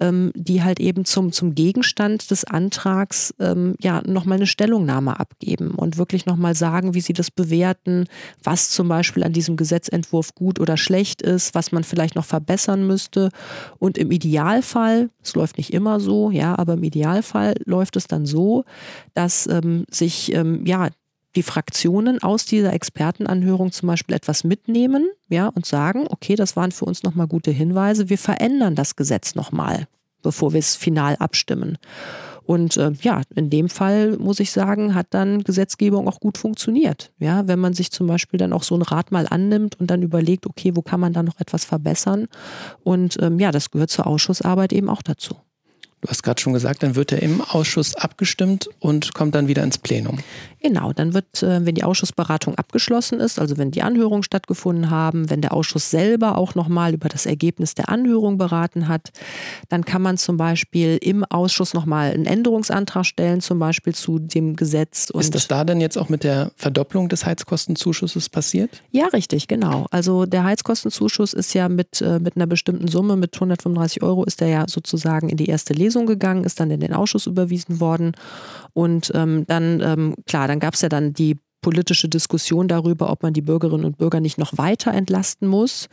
[0.00, 5.72] ähm, die halt eben zum, zum Gegenstand des Antrags ähm, ja nochmal eine Stellungnahme abgeben
[5.72, 8.06] und wirklich nochmal sagen, wie sie das bewerten,
[8.42, 12.86] was zum Beispiel an diesem Gesetzentwurf gut oder schlecht ist, was man vielleicht noch verbessern
[12.86, 13.30] müsste.
[13.78, 18.26] Und im Idealfall, es läuft nicht immer so, ja, aber im Idealfall läuft es dann
[18.26, 18.64] so,
[19.14, 20.90] dass ähm, sich ähm, ja
[21.36, 26.72] die Fraktionen aus dieser Expertenanhörung zum Beispiel etwas mitnehmen, ja, und sagen, okay, das waren
[26.72, 29.86] für uns nochmal gute Hinweise, wir verändern das Gesetz nochmal,
[30.22, 31.78] bevor wir es final abstimmen.
[32.46, 37.10] Und äh, ja, in dem Fall muss ich sagen, hat dann Gesetzgebung auch gut funktioniert.
[37.18, 40.02] Ja, wenn man sich zum Beispiel dann auch so ein Rat mal annimmt und dann
[40.02, 42.28] überlegt, okay, wo kann man da noch etwas verbessern?
[42.82, 45.36] Und ähm, ja, das gehört zur Ausschussarbeit eben auch dazu.
[46.04, 49.62] Du hast gerade schon gesagt, dann wird er im Ausschuss abgestimmt und kommt dann wieder
[49.62, 50.18] ins Plenum.
[50.60, 55.30] Genau, dann wird, äh, wenn die Ausschussberatung abgeschlossen ist, also wenn die Anhörungen stattgefunden haben,
[55.30, 59.12] wenn der Ausschuss selber auch nochmal über das Ergebnis der Anhörung beraten hat,
[59.70, 64.56] dann kann man zum Beispiel im Ausschuss nochmal einen Änderungsantrag stellen, zum Beispiel zu dem
[64.56, 65.08] Gesetz.
[65.10, 68.82] ist das da denn jetzt auch mit der Verdopplung des Heizkostenzuschusses passiert?
[68.90, 69.86] Ja, richtig, genau.
[69.90, 74.42] Also der Heizkostenzuschuss ist ja mit, äh, mit einer bestimmten Summe, mit 135 Euro, ist
[74.42, 77.80] der ja sozusagen in die erste Lesung Lesung gegangen, ist dann in den Ausschuss überwiesen
[77.80, 78.12] worden.
[78.72, 83.22] Und ähm, dann, ähm, klar, dann gab es ja dann die politische Diskussion darüber, ob
[83.22, 85.88] man die Bürgerinnen und Bürger nicht noch weiter entlasten muss.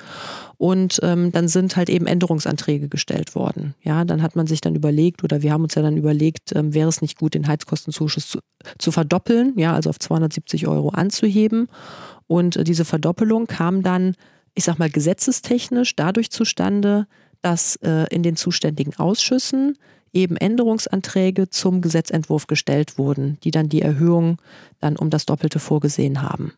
[0.57, 3.75] Und ähm, dann sind halt eben Änderungsanträge gestellt worden.
[3.81, 6.73] Ja, dann hat man sich dann überlegt, oder wir haben uns ja dann überlegt, ähm,
[6.73, 8.39] wäre es nicht gut, den Heizkostenzuschuss zu,
[8.79, 11.67] zu verdoppeln, ja, also auf 270 Euro anzuheben.
[12.27, 14.15] Und äh, diese Verdoppelung kam dann,
[14.55, 17.07] ich sag mal, gesetzestechnisch dadurch zustande,
[17.41, 19.77] dass äh, in den zuständigen Ausschüssen
[20.13, 24.37] eben Änderungsanträge zum Gesetzentwurf gestellt wurden, die dann die Erhöhung
[24.79, 26.53] dann um das Doppelte vorgesehen haben.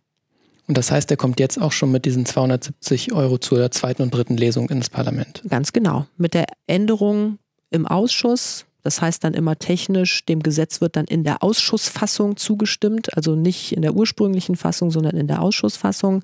[0.67, 4.13] Und das heißt, er kommt jetzt auch schon mit diesen 270 Euro zur zweiten und
[4.13, 5.43] dritten Lesung ins Parlament.
[5.49, 6.05] Ganz genau.
[6.17, 7.37] Mit der Änderung
[7.69, 13.15] im Ausschuss das heißt dann immer technisch, dem Gesetz wird dann in der Ausschussfassung zugestimmt,
[13.15, 16.23] also nicht in der ursprünglichen Fassung, sondern in der Ausschussfassung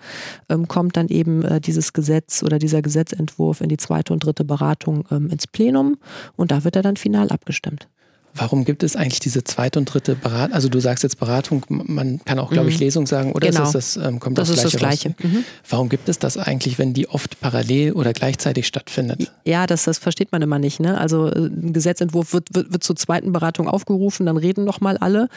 [0.50, 4.44] ähm, kommt dann eben äh, dieses Gesetz oder dieser Gesetzentwurf in die zweite und dritte
[4.44, 5.98] Beratung ähm, ins Plenum
[6.36, 7.88] und da wird er dann final abgestimmt.
[8.36, 10.54] Warum gibt es eigentlich diese zweite und dritte Beratung?
[10.54, 12.82] Also du sagst jetzt Beratung, man kann auch, glaube ich, mhm.
[12.82, 13.64] Lesung sagen, oder genau.
[13.64, 15.16] ist das, das ähm, kommt das, das ist das Gleiche.
[15.22, 15.44] Mhm.
[15.68, 19.32] Warum gibt es das eigentlich, wenn die oft parallel oder gleichzeitig stattfindet?
[19.46, 20.80] Ja, das, das versteht man immer nicht.
[20.80, 20.98] Ne?
[20.98, 25.30] Also äh, ein Gesetzentwurf wird, wird, wird zur zweiten Beratung aufgerufen, dann reden nochmal alle,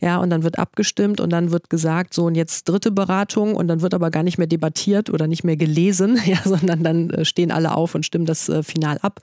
[0.00, 3.68] ja, und dann wird abgestimmt und dann wird gesagt, so und jetzt dritte Beratung und
[3.68, 7.24] dann wird aber gar nicht mehr debattiert oder nicht mehr gelesen, ja, sondern dann äh,
[7.24, 9.20] stehen alle auf und stimmen das äh, final ab.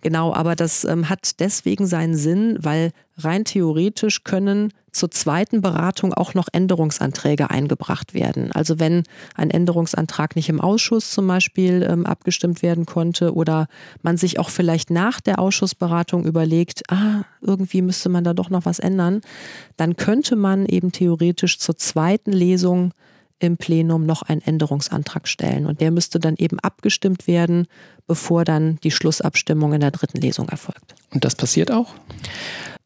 [0.00, 6.14] Genau, aber das ähm, hat deswegen seinen Sinn, weil rein theoretisch können zur zweiten Beratung
[6.14, 8.52] auch noch Änderungsanträge eingebracht werden.
[8.52, 9.02] Also wenn
[9.34, 13.66] ein Änderungsantrag nicht im Ausschuss zum Beispiel ähm, abgestimmt werden konnte oder
[14.02, 18.66] man sich auch vielleicht nach der Ausschussberatung überlegt, ah, irgendwie müsste man da doch noch
[18.66, 19.20] was ändern,
[19.76, 22.92] dann könnte man eben theoretisch zur zweiten Lesung
[23.46, 25.66] im Plenum noch einen Änderungsantrag stellen.
[25.66, 27.66] Und der müsste dann eben abgestimmt werden,
[28.06, 30.94] bevor dann die Schlussabstimmung in der dritten Lesung erfolgt.
[31.12, 31.94] Und das passiert auch?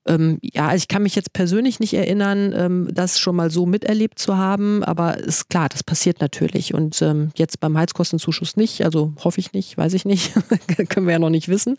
[0.09, 4.19] Ähm, ja, ich kann mich jetzt persönlich nicht erinnern, ähm, das schon mal so miterlebt
[4.19, 6.73] zu haben, aber ist klar, das passiert natürlich.
[6.73, 10.33] Und ähm, jetzt beim Heizkostenzuschuss nicht, also hoffe ich nicht, weiß ich nicht,
[10.89, 11.77] können wir ja noch nicht wissen.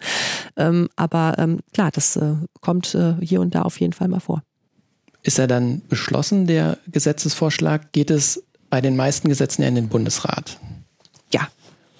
[0.57, 4.19] Ähm, aber ähm, klar, das äh, kommt äh, hier und da auf jeden Fall mal
[4.19, 4.43] vor.
[5.23, 7.91] Ist er dann beschlossen, der Gesetzesvorschlag?
[7.91, 10.59] Geht es bei den meisten Gesetzen ja in den Bundesrat?
[11.33, 11.47] Ja,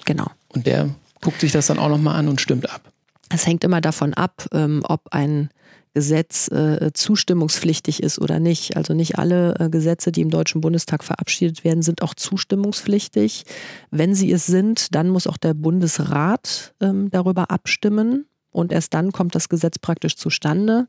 [0.06, 0.28] genau.
[0.50, 0.90] Und der
[1.22, 2.82] guckt sich das dann auch nochmal an und stimmt ab.
[3.30, 5.50] Es hängt immer davon ab, ähm, ob ein
[5.94, 8.78] Gesetz äh, zustimmungspflichtig ist oder nicht.
[8.78, 13.44] Also nicht alle äh, Gesetze, die im Deutschen Bundestag verabschiedet werden, sind auch zustimmungspflichtig.
[13.90, 18.29] Wenn sie es sind, dann muss auch der Bundesrat ähm, darüber abstimmen.
[18.52, 20.88] Und erst dann kommt das Gesetz praktisch zustande.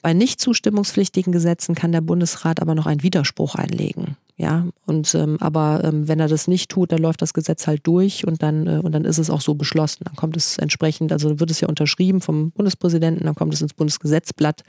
[0.00, 4.16] Bei nicht zustimmungspflichtigen Gesetzen kann der Bundesrat aber noch einen Widerspruch einlegen.
[4.36, 7.86] Ja, und ähm, aber ähm, wenn er das nicht tut, dann läuft das Gesetz halt
[7.86, 10.02] durch und dann äh, und dann ist es auch so beschlossen.
[10.04, 13.74] Dann kommt es entsprechend, also wird es ja unterschrieben vom Bundespräsidenten, dann kommt es ins
[13.74, 14.64] Bundesgesetzblatt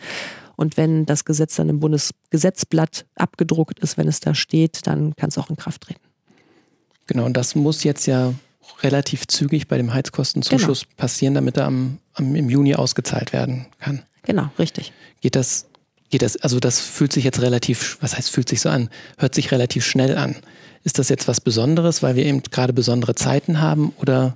[0.56, 5.30] und wenn das Gesetz dann im Bundesgesetzblatt abgedruckt ist, wenn es da steht, dann kann
[5.30, 6.02] es auch in Kraft treten.
[7.08, 8.34] Genau, und das muss jetzt ja
[8.84, 10.94] relativ zügig bei dem Heizkostenzuschuss genau.
[10.98, 14.04] passieren, damit er am, am, im Juni ausgezahlt werden kann.
[14.24, 14.92] Genau, richtig.
[15.22, 15.68] Geht das
[16.10, 19.36] geht das, also das fühlt sich jetzt relativ, was heißt fühlt sich so an, hört
[19.36, 20.36] sich relativ schnell an.
[20.84, 24.36] Ist das jetzt was Besonderes, weil wir eben gerade besondere Zeiten haben oder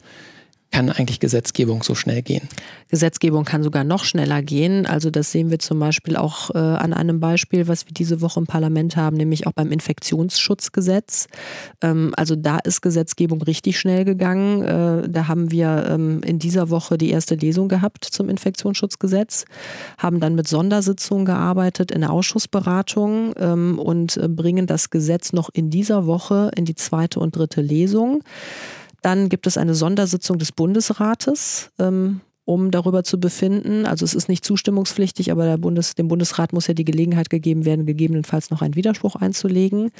[0.71, 2.47] kann eigentlich Gesetzgebung so schnell gehen?
[2.89, 4.85] Gesetzgebung kann sogar noch schneller gehen.
[4.85, 8.39] Also das sehen wir zum Beispiel auch äh, an einem Beispiel, was wir diese Woche
[8.39, 11.27] im Parlament haben, nämlich auch beim Infektionsschutzgesetz.
[11.81, 14.63] Ähm, also da ist Gesetzgebung richtig schnell gegangen.
[14.63, 19.45] Äh, da haben wir ähm, in dieser Woche die erste Lesung gehabt zum Infektionsschutzgesetz,
[19.97, 25.49] haben dann mit Sondersitzungen gearbeitet in der Ausschussberatung ähm, und äh, bringen das Gesetz noch
[25.51, 28.23] in dieser Woche in die zweite und dritte Lesung.
[29.01, 33.85] Dann gibt es eine Sondersitzung des Bundesrates, ähm, um darüber zu befinden.
[33.85, 37.85] Also es ist nicht zustimmungspflichtig, aber Bundes, dem Bundesrat muss ja die Gelegenheit gegeben werden,
[37.85, 39.91] gegebenenfalls noch einen Widerspruch einzulegen.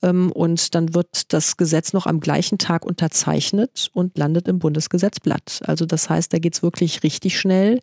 [0.00, 5.60] Ähm, und dann wird das Gesetz noch am gleichen Tag unterzeichnet und landet im Bundesgesetzblatt.
[5.66, 7.80] Also das heißt, da geht es wirklich richtig schnell,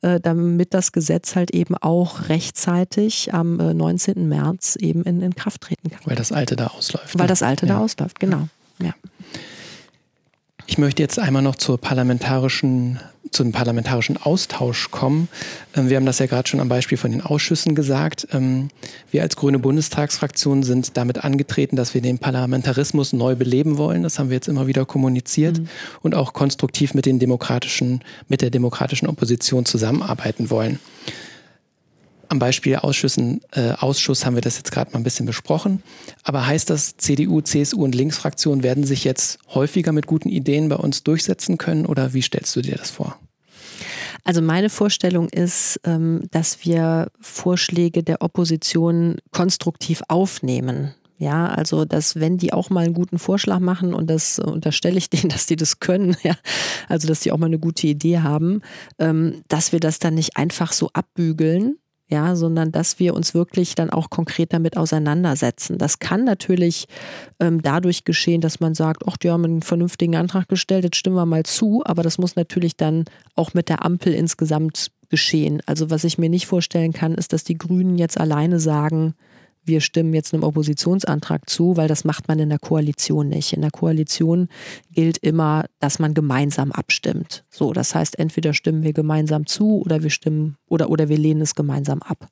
[0.00, 4.16] äh, damit das Gesetz halt eben auch rechtzeitig am 19.
[4.16, 6.02] Äh, März eben in, in Kraft treten kann.
[6.04, 7.18] Weil das alte da ausläuft.
[7.18, 7.28] Weil ne?
[7.30, 7.74] das alte ja.
[7.74, 8.46] da ausläuft, genau.
[8.78, 8.94] Ja.
[10.66, 12.98] Ich möchte jetzt einmal noch zur parlamentarischen,
[13.30, 15.28] zu dem parlamentarischen Austausch kommen.
[15.76, 18.26] Ähm, wir haben das ja gerade schon am Beispiel von den Ausschüssen gesagt.
[18.32, 18.70] Ähm,
[19.10, 24.02] wir als Grüne Bundestagsfraktion sind damit angetreten, dass wir den Parlamentarismus neu beleben wollen.
[24.02, 25.68] Das haben wir jetzt immer wieder kommuniziert mhm.
[26.02, 30.80] und auch konstruktiv mit den demokratischen, mit der demokratischen Opposition zusammenarbeiten wollen.
[32.28, 35.82] Am Beispiel Ausschüssen, äh, Ausschuss haben wir das jetzt gerade mal ein bisschen besprochen.
[36.24, 40.76] Aber heißt das, CDU, CSU und Linksfraktionen werden sich jetzt häufiger mit guten Ideen bei
[40.76, 43.18] uns durchsetzen können oder wie stellst du dir das vor?
[44.24, 50.94] Also meine Vorstellung ist, ähm, dass wir Vorschläge der Opposition konstruktiv aufnehmen.
[51.18, 55.10] Ja, also dass wenn die auch mal einen guten Vorschlag machen und das unterstelle ich
[55.10, 56.34] denen, dass die das können, ja,
[56.88, 58.62] also dass die auch mal eine gute Idee haben,
[58.98, 63.74] ähm, dass wir das dann nicht einfach so abbügeln, ja, sondern dass wir uns wirklich
[63.74, 65.78] dann auch konkret damit auseinandersetzen.
[65.78, 66.86] Das kann natürlich
[67.40, 71.16] ähm, dadurch geschehen, dass man sagt, ach, die haben einen vernünftigen Antrag gestellt, jetzt stimmen
[71.16, 75.62] wir mal zu, aber das muss natürlich dann auch mit der Ampel insgesamt geschehen.
[75.66, 79.14] Also was ich mir nicht vorstellen kann, ist, dass die Grünen jetzt alleine sagen,
[79.66, 83.52] wir stimmen jetzt einem Oppositionsantrag zu, weil das macht man in der Koalition nicht.
[83.52, 84.48] In der Koalition
[84.90, 87.44] gilt immer, dass man gemeinsam abstimmt.
[87.50, 91.40] So, das heißt, entweder stimmen wir gemeinsam zu oder wir stimmen oder, oder wir lehnen
[91.40, 92.28] es gemeinsam ab.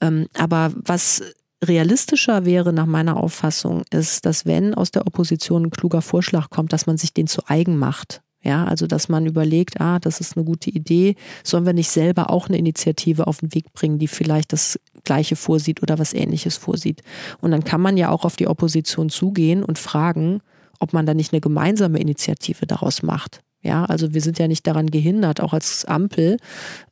[0.00, 1.22] Ähm, aber was
[1.62, 6.72] realistischer wäre nach meiner Auffassung, ist, dass wenn aus der Opposition ein kluger Vorschlag kommt,
[6.72, 10.36] dass man sich den zu eigen macht Ja, also dass man überlegt, ah, das ist
[10.36, 14.08] eine gute Idee, sollen wir nicht selber auch eine Initiative auf den Weg bringen, die
[14.08, 17.02] vielleicht das Gleiche vorsieht oder was Ähnliches vorsieht.
[17.40, 20.40] Und dann kann man ja auch auf die Opposition zugehen und fragen,
[20.78, 23.42] ob man da nicht eine gemeinsame Initiative daraus macht.
[23.62, 26.38] Ja, also wir sind ja nicht daran gehindert, auch als Ampel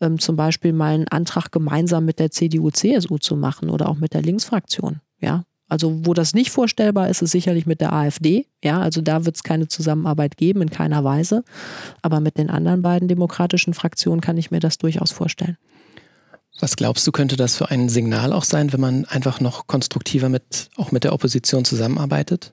[0.03, 3.97] ähm, zum Beispiel mal einen Antrag gemeinsam mit der CDU, CSU zu machen oder auch
[3.97, 5.01] mit der Linksfraktion.
[5.19, 8.47] Ja, also wo das nicht vorstellbar ist, ist sicherlich mit der AfD.
[8.65, 11.45] Ja, also da wird es keine Zusammenarbeit geben in keiner Weise.
[12.03, 15.59] Aber mit den anderen beiden demokratischen Fraktionen kann ich mir das durchaus vorstellen.
[16.61, 20.29] Was glaubst du, könnte das für ein Signal auch sein, wenn man einfach noch konstruktiver
[20.29, 22.53] mit, auch mit der Opposition zusammenarbeitet?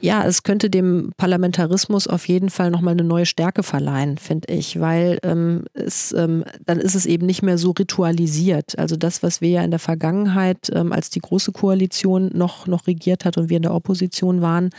[0.00, 4.78] Ja, es könnte dem Parlamentarismus auf jeden Fall nochmal eine neue Stärke verleihen, finde ich,
[4.78, 8.78] weil ähm, es, ähm, dann ist es eben nicht mehr so ritualisiert.
[8.78, 12.86] Also das, was wir ja in der Vergangenheit, ähm, als die Große Koalition noch, noch
[12.86, 14.70] regiert hat und wir in der Opposition waren,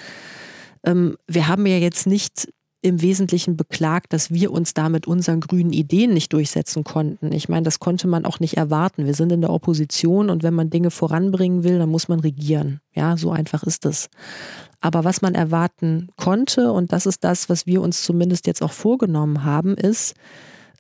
[0.86, 2.47] ähm, wir haben ja jetzt nicht
[2.82, 7.34] im Wesentlichen beklagt, dass wir uns da mit unseren grünen Ideen nicht durchsetzen konnten.
[7.34, 9.05] Ich meine, das konnte man auch nicht erwarten.
[9.05, 12.79] Wir sind in der Opposition und wenn man Dinge voranbringen will, dann muss man regieren.
[12.95, 14.10] Ja, so einfach ist es.
[14.81, 18.71] Aber was man erwarten konnte, und das ist das, was wir uns zumindest jetzt auch
[18.71, 20.15] vorgenommen haben, ist,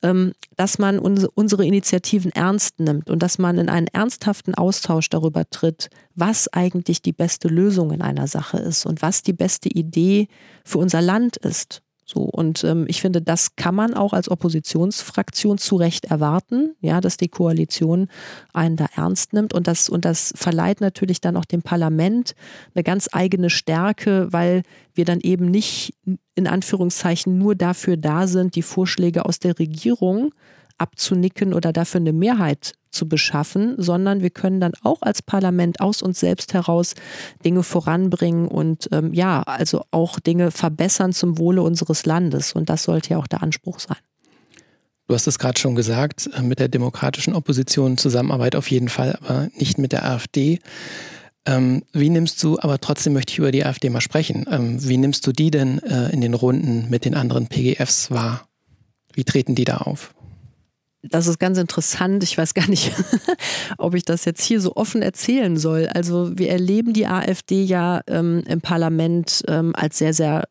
[0.01, 5.49] ähm, dass man unsere Initiativen ernst nimmt und dass man in einen ernsthaften Austausch darüber
[5.49, 10.27] tritt, was eigentlich die beste Lösung in einer Sache ist und was die beste Idee
[10.63, 11.81] für unser Land ist.
[12.11, 17.01] So, und ähm, ich finde, das kann man auch als Oppositionsfraktion zu Recht erwarten, ja,
[17.01, 18.07] dass die Koalition
[18.51, 19.53] einen da ernst nimmt.
[19.53, 22.33] Und das, und das verleiht natürlich dann auch dem Parlament
[22.73, 24.63] eine ganz eigene Stärke, weil
[24.95, 25.93] wir dann eben nicht
[26.33, 30.33] in Anführungszeichen nur dafür da sind, die Vorschläge aus der Regierung
[30.79, 36.01] abzunicken oder dafür eine Mehrheit zu beschaffen, sondern wir können dann auch als Parlament aus
[36.01, 36.95] uns selbst heraus
[37.45, 42.53] Dinge voranbringen und ähm, ja, also auch Dinge verbessern zum Wohle unseres Landes.
[42.53, 43.97] Und das sollte ja auch der Anspruch sein.
[45.07, 49.17] Du hast es gerade schon gesagt, äh, mit der demokratischen Opposition Zusammenarbeit auf jeden Fall,
[49.21, 50.59] aber nicht mit der AfD.
[51.45, 54.97] Ähm, wie nimmst du, aber trotzdem möchte ich über die AfD mal sprechen, ähm, wie
[54.97, 58.47] nimmst du die denn äh, in den Runden mit den anderen PGFs wahr?
[59.13, 60.13] Wie treten die da auf?
[61.01, 62.23] Das ist ganz interessant.
[62.23, 62.91] Ich weiß gar nicht,
[63.77, 65.87] ob ich das jetzt hier so offen erzählen soll.
[65.93, 70.43] Also wir erleben die AfD ja ähm, im Parlament ähm, als sehr, sehr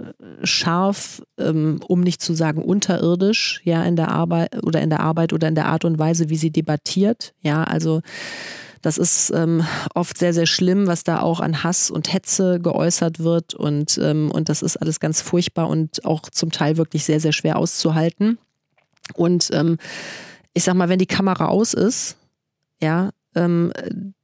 [0.43, 5.35] scharf, ähm, um nicht zu sagen unterirdisch, ja, in der Arbeit oder in der Arbeit
[5.35, 7.35] oder in der Art und Weise, wie sie debattiert.
[7.43, 8.01] Ja, also
[8.81, 13.19] das ist ähm, oft sehr, sehr schlimm, was da auch an Hass und Hetze geäußert
[13.19, 13.55] wird.
[13.55, 17.33] Und, ähm, und das ist alles ganz furchtbar und auch zum Teil wirklich sehr, sehr
[17.33, 18.39] schwer auszuhalten.
[19.15, 19.79] Und ähm,
[20.59, 22.17] ich sag mal, wenn die Kamera aus ist,
[22.81, 23.73] ja, ähm,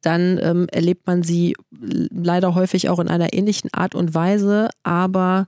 [0.02, 5.46] dann ähm, erlebt man sie leider häufig auch in einer ähnlichen Art und Weise, aber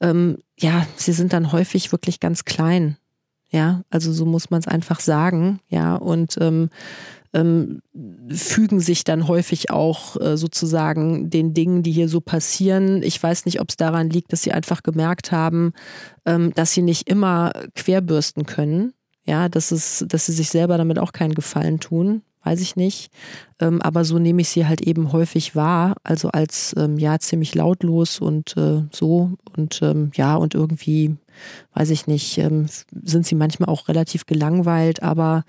[0.00, 2.96] ähm, ja, sie sind dann häufig wirklich ganz klein.
[3.50, 6.70] Ja, also so muss man es einfach sagen, ja, und ähm,
[7.34, 7.82] ähm,
[8.30, 13.02] fügen sich dann häufig auch äh, sozusagen den Dingen, die hier so passieren.
[13.02, 15.74] Ich weiß nicht, ob es daran liegt, dass sie einfach gemerkt haben,
[16.24, 20.98] ähm, dass sie nicht immer querbürsten können ja, dass, es, dass sie sich selber damit
[20.98, 23.12] auch keinen Gefallen tun, weiß ich nicht.
[23.60, 27.54] Ähm, aber so nehme ich sie halt eben häufig wahr, also als ähm, ja ziemlich
[27.54, 31.16] lautlos und äh, so und ähm, ja und irgendwie
[31.74, 32.66] weiß ich nicht, ähm,
[33.02, 35.44] sind sie manchmal auch relativ gelangweilt, aber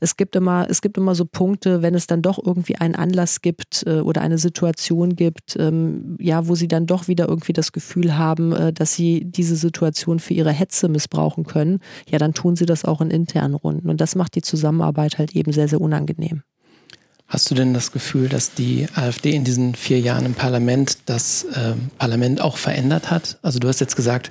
[0.00, 3.40] es gibt immer, es gibt immer so Punkte, wenn es dann doch irgendwie einen Anlass
[3.40, 7.72] gibt äh, oder eine Situation gibt, ähm, ja, wo sie dann doch wieder irgendwie das
[7.72, 12.56] Gefühl haben, äh, dass sie diese Situation für ihre Hetze missbrauchen können, ja, dann tun
[12.56, 13.88] sie das auch in internen Runden.
[13.88, 16.42] Und das macht die Zusammenarbeit halt eben sehr, sehr unangenehm.
[17.32, 21.44] Hast du denn das Gefühl, dass die AfD in diesen vier Jahren im Parlament das
[21.44, 23.38] äh, Parlament auch verändert hat?
[23.40, 24.30] Also du hast jetzt gesagt,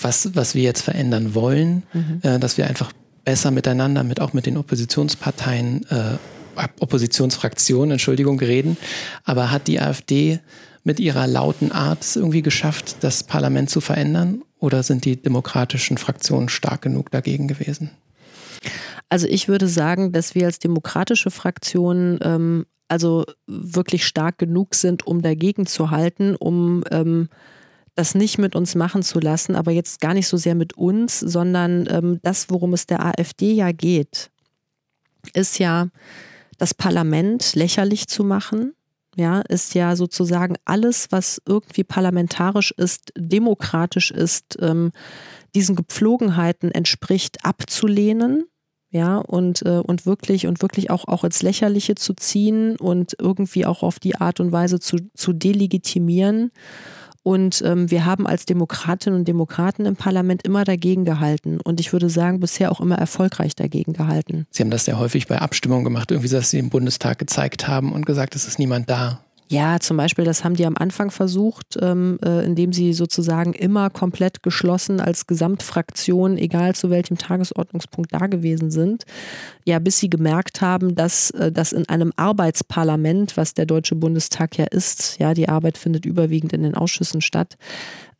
[0.00, 2.20] was, was wir jetzt verändern wollen, mhm.
[2.22, 2.92] äh, dass wir einfach
[3.24, 6.16] besser miteinander, mit auch mit den Oppositionsparteien, äh,
[6.80, 8.76] Oppositionsfraktionen, Entschuldigung, reden.
[9.24, 10.40] Aber hat die AfD
[10.82, 14.42] mit ihrer lauten Art irgendwie geschafft, das Parlament zu verändern?
[14.58, 17.90] Oder sind die demokratischen Fraktionen stark genug dagegen gewesen?
[19.08, 25.06] Also ich würde sagen, dass wir als demokratische Fraktion ähm, also wirklich stark genug sind,
[25.06, 27.28] um dagegen zu halten, um ähm,
[27.98, 31.18] das nicht mit uns machen zu lassen, aber jetzt gar nicht so sehr mit uns,
[31.18, 34.30] sondern ähm, das, worum es der AfD ja geht,
[35.34, 35.88] ist ja
[36.58, 38.74] das Parlament lächerlich zu machen.
[39.16, 44.92] Ja, ist ja sozusagen alles, was irgendwie parlamentarisch ist, demokratisch ist, ähm,
[45.56, 48.44] diesen Gepflogenheiten entspricht, abzulehnen
[48.90, 53.66] ja, und, äh, und wirklich und wirklich auch, auch ins Lächerliche zu ziehen und irgendwie
[53.66, 56.52] auch auf die Art und Weise zu, zu delegitimieren
[57.22, 61.60] Und ähm, wir haben als Demokratinnen und Demokraten im Parlament immer dagegen gehalten.
[61.60, 64.46] Und ich würde sagen, bisher auch immer erfolgreich dagegen gehalten.
[64.50, 67.92] Sie haben das sehr häufig bei Abstimmungen gemacht, irgendwie, dass Sie im Bundestag gezeigt haben
[67.92, 69.20] und gesagt, es ist niemand da.
[69.50, 73.88] Ja, zum Beispiel, das haben die am Anfang versucht, ähm, äh, indem sie sozusagen immer
[73.88, 79.04] komplett geschlossen als Gesamtfraktion, egal zu welchem Tagesordnungspunkt da gewesen sind,
[79.64, 84.58] ja, bis sie gemerkt haben, dass äh, das in einem Arbeitsparlament, was der Deutsche Bundestag
[84.58, 87.56] ja ist, ja, die Arbeit findet überwiegend in den Ausschüssen statt,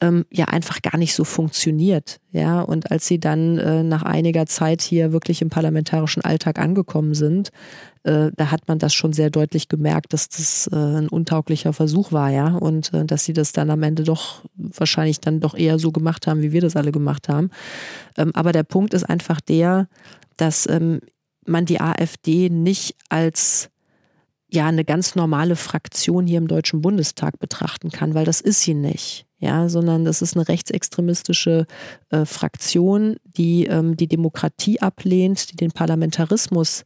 [0.01, 2.21] ähm, ja einfach gar nicht so funktioniert.
[2.31, 7.15] Ja, und als sie dann äh, nach einiger Zeit hier wirklich im parlamentarischen Alltag angekommen
[7.15, 7.51] sind,
[8.09, 12.11] äh, da hat man das schon sehr deutlich gemerkt, dass das äh, ein untauglicher Versuch
[12.11, 15.79] war, ja, und äh, dass sie das dann am Ende doch wahrscheinlich dann doch eher
[15.79, 17.51] so gemacht haben, wie wir das alle gemacht haben.
[18.17, 19.89] Ähm, aber der Punkt ist einfach der,
[20.39, 21.01] dass ähm,
[21.47, 23.71] man die AfD nicht als
[24.51, 28.75] ja eine ganz normale Fraktion hier im Deutschen Bundestag betrachten kann, weil das ist sie
[28.75, 29.27] nicht.
[29.41, 31.67] Ja, sondern das ist eine rechtsextremistische
[32.11, 36.85] äh, Fraktion, die ähm, die Demokratie ablehnt, die den Parlamentarismus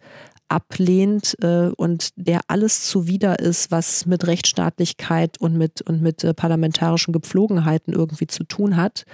[0.53, 6.34] ablehnt äh, und der alles zuwider ist, was mit Rechtsstaatlichkeit und mit, und mit äh,
[6.34, 9.07] parlamentarischen Gepflogenheiten irgendwie zu tun hat.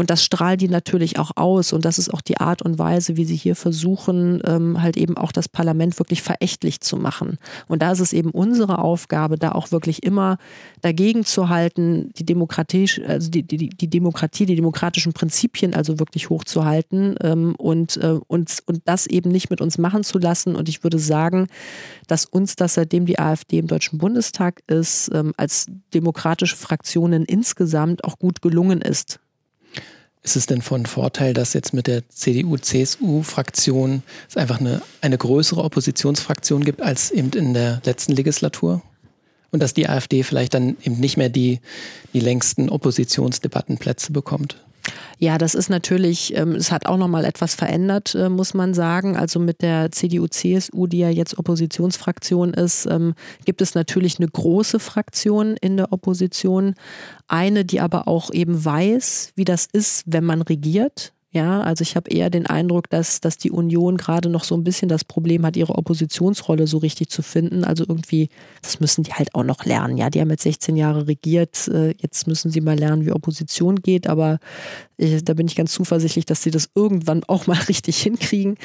[0.00, 1.74] Und das strahlen die natürlich auch aus.
[1.74, 5.18] Und das ist auch die Art und Weise, wie sie hier versuchen, ähm, halt eben
[5.18, 7.36] auch das Parlament wirklich verächtlich zu machen.
[7.68, 10.38] Und da ist es eben unsere Aufgabe, da auch wirklich immer
[10.80, 16.30] dagegen zu halten, die Demokratie, also die, die, die Demokratie, die demokratischen Prinzipien also wirklich
[16.30, 20.56] hochzuhalten ähm, und, äh, und, und das eben nicht mit uns machen zu lassen.
[20.56, 21.48] Und ich würde sagen,
[22.06, 28.04] dass uns das, seitdem die AfD im Deutschen Bundestag ist, ähm, als demokratische Fraktionen insgesamt
[28.04, 29.20] auch gut gelungen ist.
[30.22, 35.64] Ist es denn von Vorteil, dass jetzt mit der CDU-CSU-Fraktion es einfach eine, eine größere
[35.64, 38.82] Oppositionsfraktion gibt als eben in der letzten Legislatur?
[39.50, 41.60] Und dass die AfD vielleicht dann eben nicht mehr die,
[42.12, 44.62] die längsten Oppositionsdebattenplätze bekommt?
[45.18, 49.16] Ja, das ist natürlich, ähm, es hat auch nochmal etwas verändert, äh, muss man sagen.
[49.16, 53.14] Also mit der CDU-CSU, die ja jetzt Oppositionsfraktion ist, ähm,
[53.44, 56.74] gibt es natürlich eine große Fraktion in der Opposition.
[57.28, 61.12] Eine, die aber auch eben weiß, wie das ist, wenn man regiert.
[61.32, 64.64] Ja, also ich habe eher den Eindruck, dass, dass die Union gerade noch so ein
[64.64, 67.62] bisschen das Problem hat, ihre Oppositionsrolle so richtig zu finden.
[67.62, 68.30] Also irgendwie,
[68.62, 69.96] das müssen die halt auch noch lernen.
[69.96, 71.68] Ja, die haben jetzt 16 Jahre regiert.
[71.68, 74.08] Äh, jetzt müssen sie mal lernen, wie Opposition geht.
[74.08, 74.40] Aber
[74.96, 78.56] ich, da bin ich ganz zuversichtlich, dass sie das irgendwann auch mal richtig hinkriegen.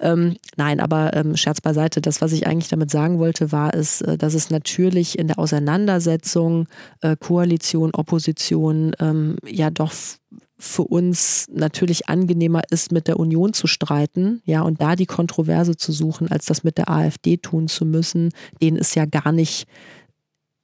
[0.00, 2.00] Ähm, nein, aber ähm, Scherz beiseite.
[2.00, 5.38] Das, was ich eigentlich damit sagen wollte, war es, äh, dass es natürlich in der
[5.38, 6.66] Auseinandersetzung
[7.02, 9.92] äh, Koalition, Opposition ähm, ja doch
[10.58, 15.76] für uns natürlich angenehmer ist, mit der Union zu streiten, ja, und da die Kontroverse
[15.76, 18.30] zu suchen, als das mit der AfD tun zu müssen,
[18.62, 19.66] denen es ja gar nicht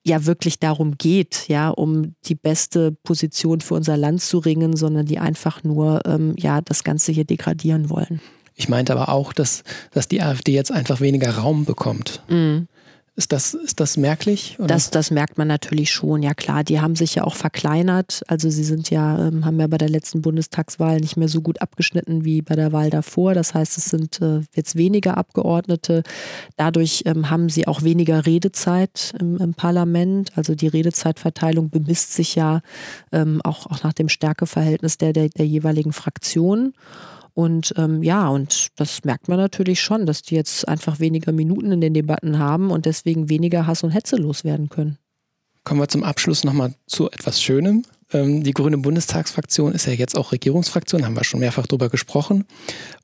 [0.05, 5.07] ja wirklich darum geht, ja, um die beste Position für unser Land zu ringen, sondern
[5.07, 8.21] die einfach nur ähm, ja das Ganze hier degradieren wollen.
[8.55, 9.63] Ich meinte aber auch, dass,
[9.93, 12.23] dass die AfD jetzt einfach weniger Raum bekommt.
[12.29, 12.69] Mhm.
[13.15, 14.57] Ist das, ist das merklich?
[14.59, 16.65] Das, das merkt man natürlich schon, ja klar.
[16.65, 18.23] Die haben sich ja auch verkleinert.
[18.27, 21.61] Also sie sind ja, ähm, haben ja bei der letzten Bundestagswahl nicht mehr so gut
[21.61, 23.35] abgeschnitten wie bei der Wahl davor.
[23.35, 26.05] Das heißt, es sind äh, jetzt weniger Abgeordnete.
[26.57, 30.33] Dadurch ähm, haben sie auch weniger Redezeit im, im Parlament.
[30.35, 32.63] Also die Redezeitverteilung bemisst sich ja
[33.13, 36.73] ähm, auch, auch nach dem Stärkeverhältnis der, der, der jeweiligen Fraktion.
[37.35, 41.73] Und ähm, ja, und das merkt man natürlich schon, dass die jetzt einfach weniger Minuten
[41.73, 44.99] in den Debatten haben und deswegen weniger Hass und Hetze loswerden können.
[45.65, 47.85] Kommen wir zum Abschluss nochmal zu etwas Schönem.
[48.13, 52.45] Ähm, die Grüne Bundestagsfraktion ist ja jetzt auch Regierungsfraktion, haben wir schon mehrfach drüber gesprochen.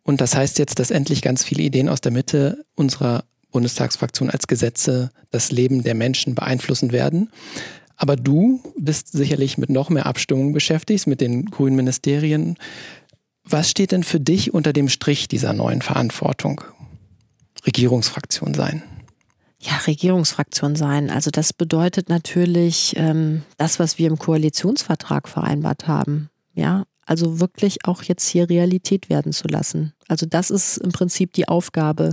[0.02, 4.46] Und das heißt jetzt, dass endlich ganz viele Ideen aus der Mitte unserer Bundestagsfraktion als
[4.46, 7.30] Gesetze das Leben der Menschen beeinflussen werden.
[7.96, 12.56] Aber du bist sicherlich mit noch mehr Abstimmungen beschäftigt, mit den grünen Ministerien.
[13.50, 16.62] Was steht denn für dich unter dem Strich dieser neuen Verantwortung?
[17.64, 18.82] Regierungsfraktion sein.
[19.58, 21.10] Ja, Regierungsfraktion sein.
[21.10, 26.28] Also das bedeutet natürlich ähm, das, was wir im Koalitionsvertrag vereinbart haben.
[26.54, 29.94] Ja, also wirklich auch jetzt hier Realität werden zu lassen.
[30.08, 32.12] Also das ist im Prinzip die Aufgabe,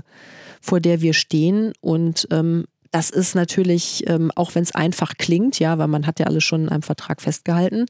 [0.61, 1.73] vor der wir stehen.
[1.81, 6.21] Und ähm, das ist natürlich, ähm, auch wenn es einfach klingt, ja, weil man hat
[6.21, 7.87] ja alles schon in einem Vertrag festgehalten,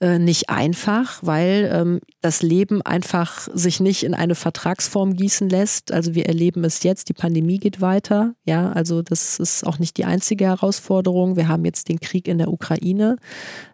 [0.00, 5.92] äh, nicht einfach, weil ähm, das Leben einfach sich nicht in eine Vertragsform gießen lässt.
[5.92, 8.34] Also wir erleben es jetzt, die Pandemie geht weiter.
[8.44, 11.34] Ja, also das ist auch nicht die einzige Herausforderung.
[11.34, 13.16] Wir haben jetzt den Krieg in der Ukraine.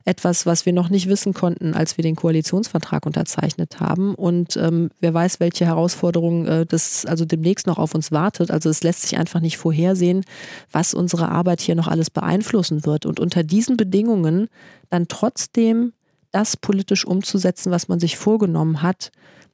[0.06, 4.14] Etwas, was wir noch nicht wissen konnten, als wir den Koalitionsvertrag unterzeichnet haben.
[4.14, 8.50] Und ähm, wer weiß, welche Herausforderungen äh, das also demnächst noch auf uns wartet.
[8.50, 10.24] Also es lässt sich einfach nicht vorhersehen,
[10.72, 13.04] was unsere Arbeit hier noch alles beeinflussen wird.
[13.04, 14.48] Und unter diesen Bedingungen
[14.88, 15.92] dann trotzdem
[16.32, 19.10] das politisch umzusetzen, was man sich vorgenommen hat,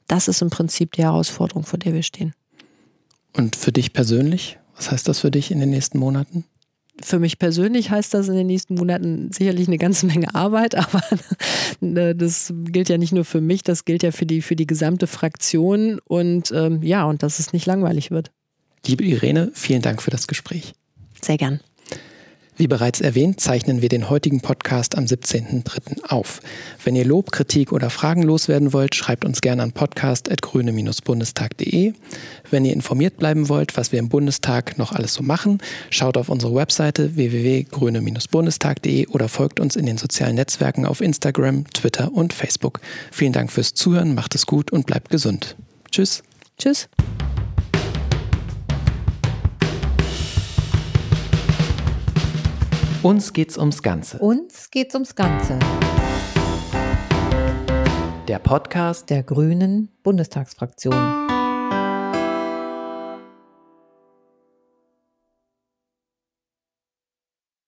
[0.06, 2.34] das ist im Prinzip die Herausforderung, vor der wir stehen.
[3.36, 6.44] Und für dich persönlich, was heißt das für dich in den nächsten Monaten?
[7.02, 11.02] Für mich persönlich heißt das in den nächsten Monaten sicherlich eine ganze Menge Arbeit, aber
[11.80, 14.66] ne, das gilt ja nicht nur für mich, das gilt ja für die, für die
[14.66, 18.30] gesamte Fraktion und ähm, ja, und dass es nicht langweilig wird.
[18.86, 20.74] Liebe Irene, vielen Dank für das Gespräch.
[21.20, 21.60] Sehr gern.
[22.56, 26.04] Wie bereits erwähnt, zeichnen wir den heutigen Podcast am 17.03.
[26.08, 26.40] auf.
[26.84, 31.94] Wenn ihr Lob, Kritik oder Fragen loswerden wollt, schreibt uns gerne an podcast.grüne-bundestag.de.
[32.50, 35.58] Wenn ihr informiert bleiben wollt, was wir im Bundestag noch alles so machen,
[35.90, 42.12] schaut auf unsere Webseite www.grüne-bundestag.de oder folgt uns in den sozialen Netzwerken auf Instagram, Twitter
[42.12, 42.80] und Facebook.
[43.10, 45.56] Vielen Dank fürs Zuhören, macht es gut und bleibt gesund.
[45.90, 46.22] Tschüss.
[46.56, 46.88] Tschüss.
[53.04, 54.16] Uns geht's ums Ganze.
[54.16, 55.58] Uns geht's ums Ganze.
[58.26, 61.23] Der Podcast der Grünen Bundestagsfraktion.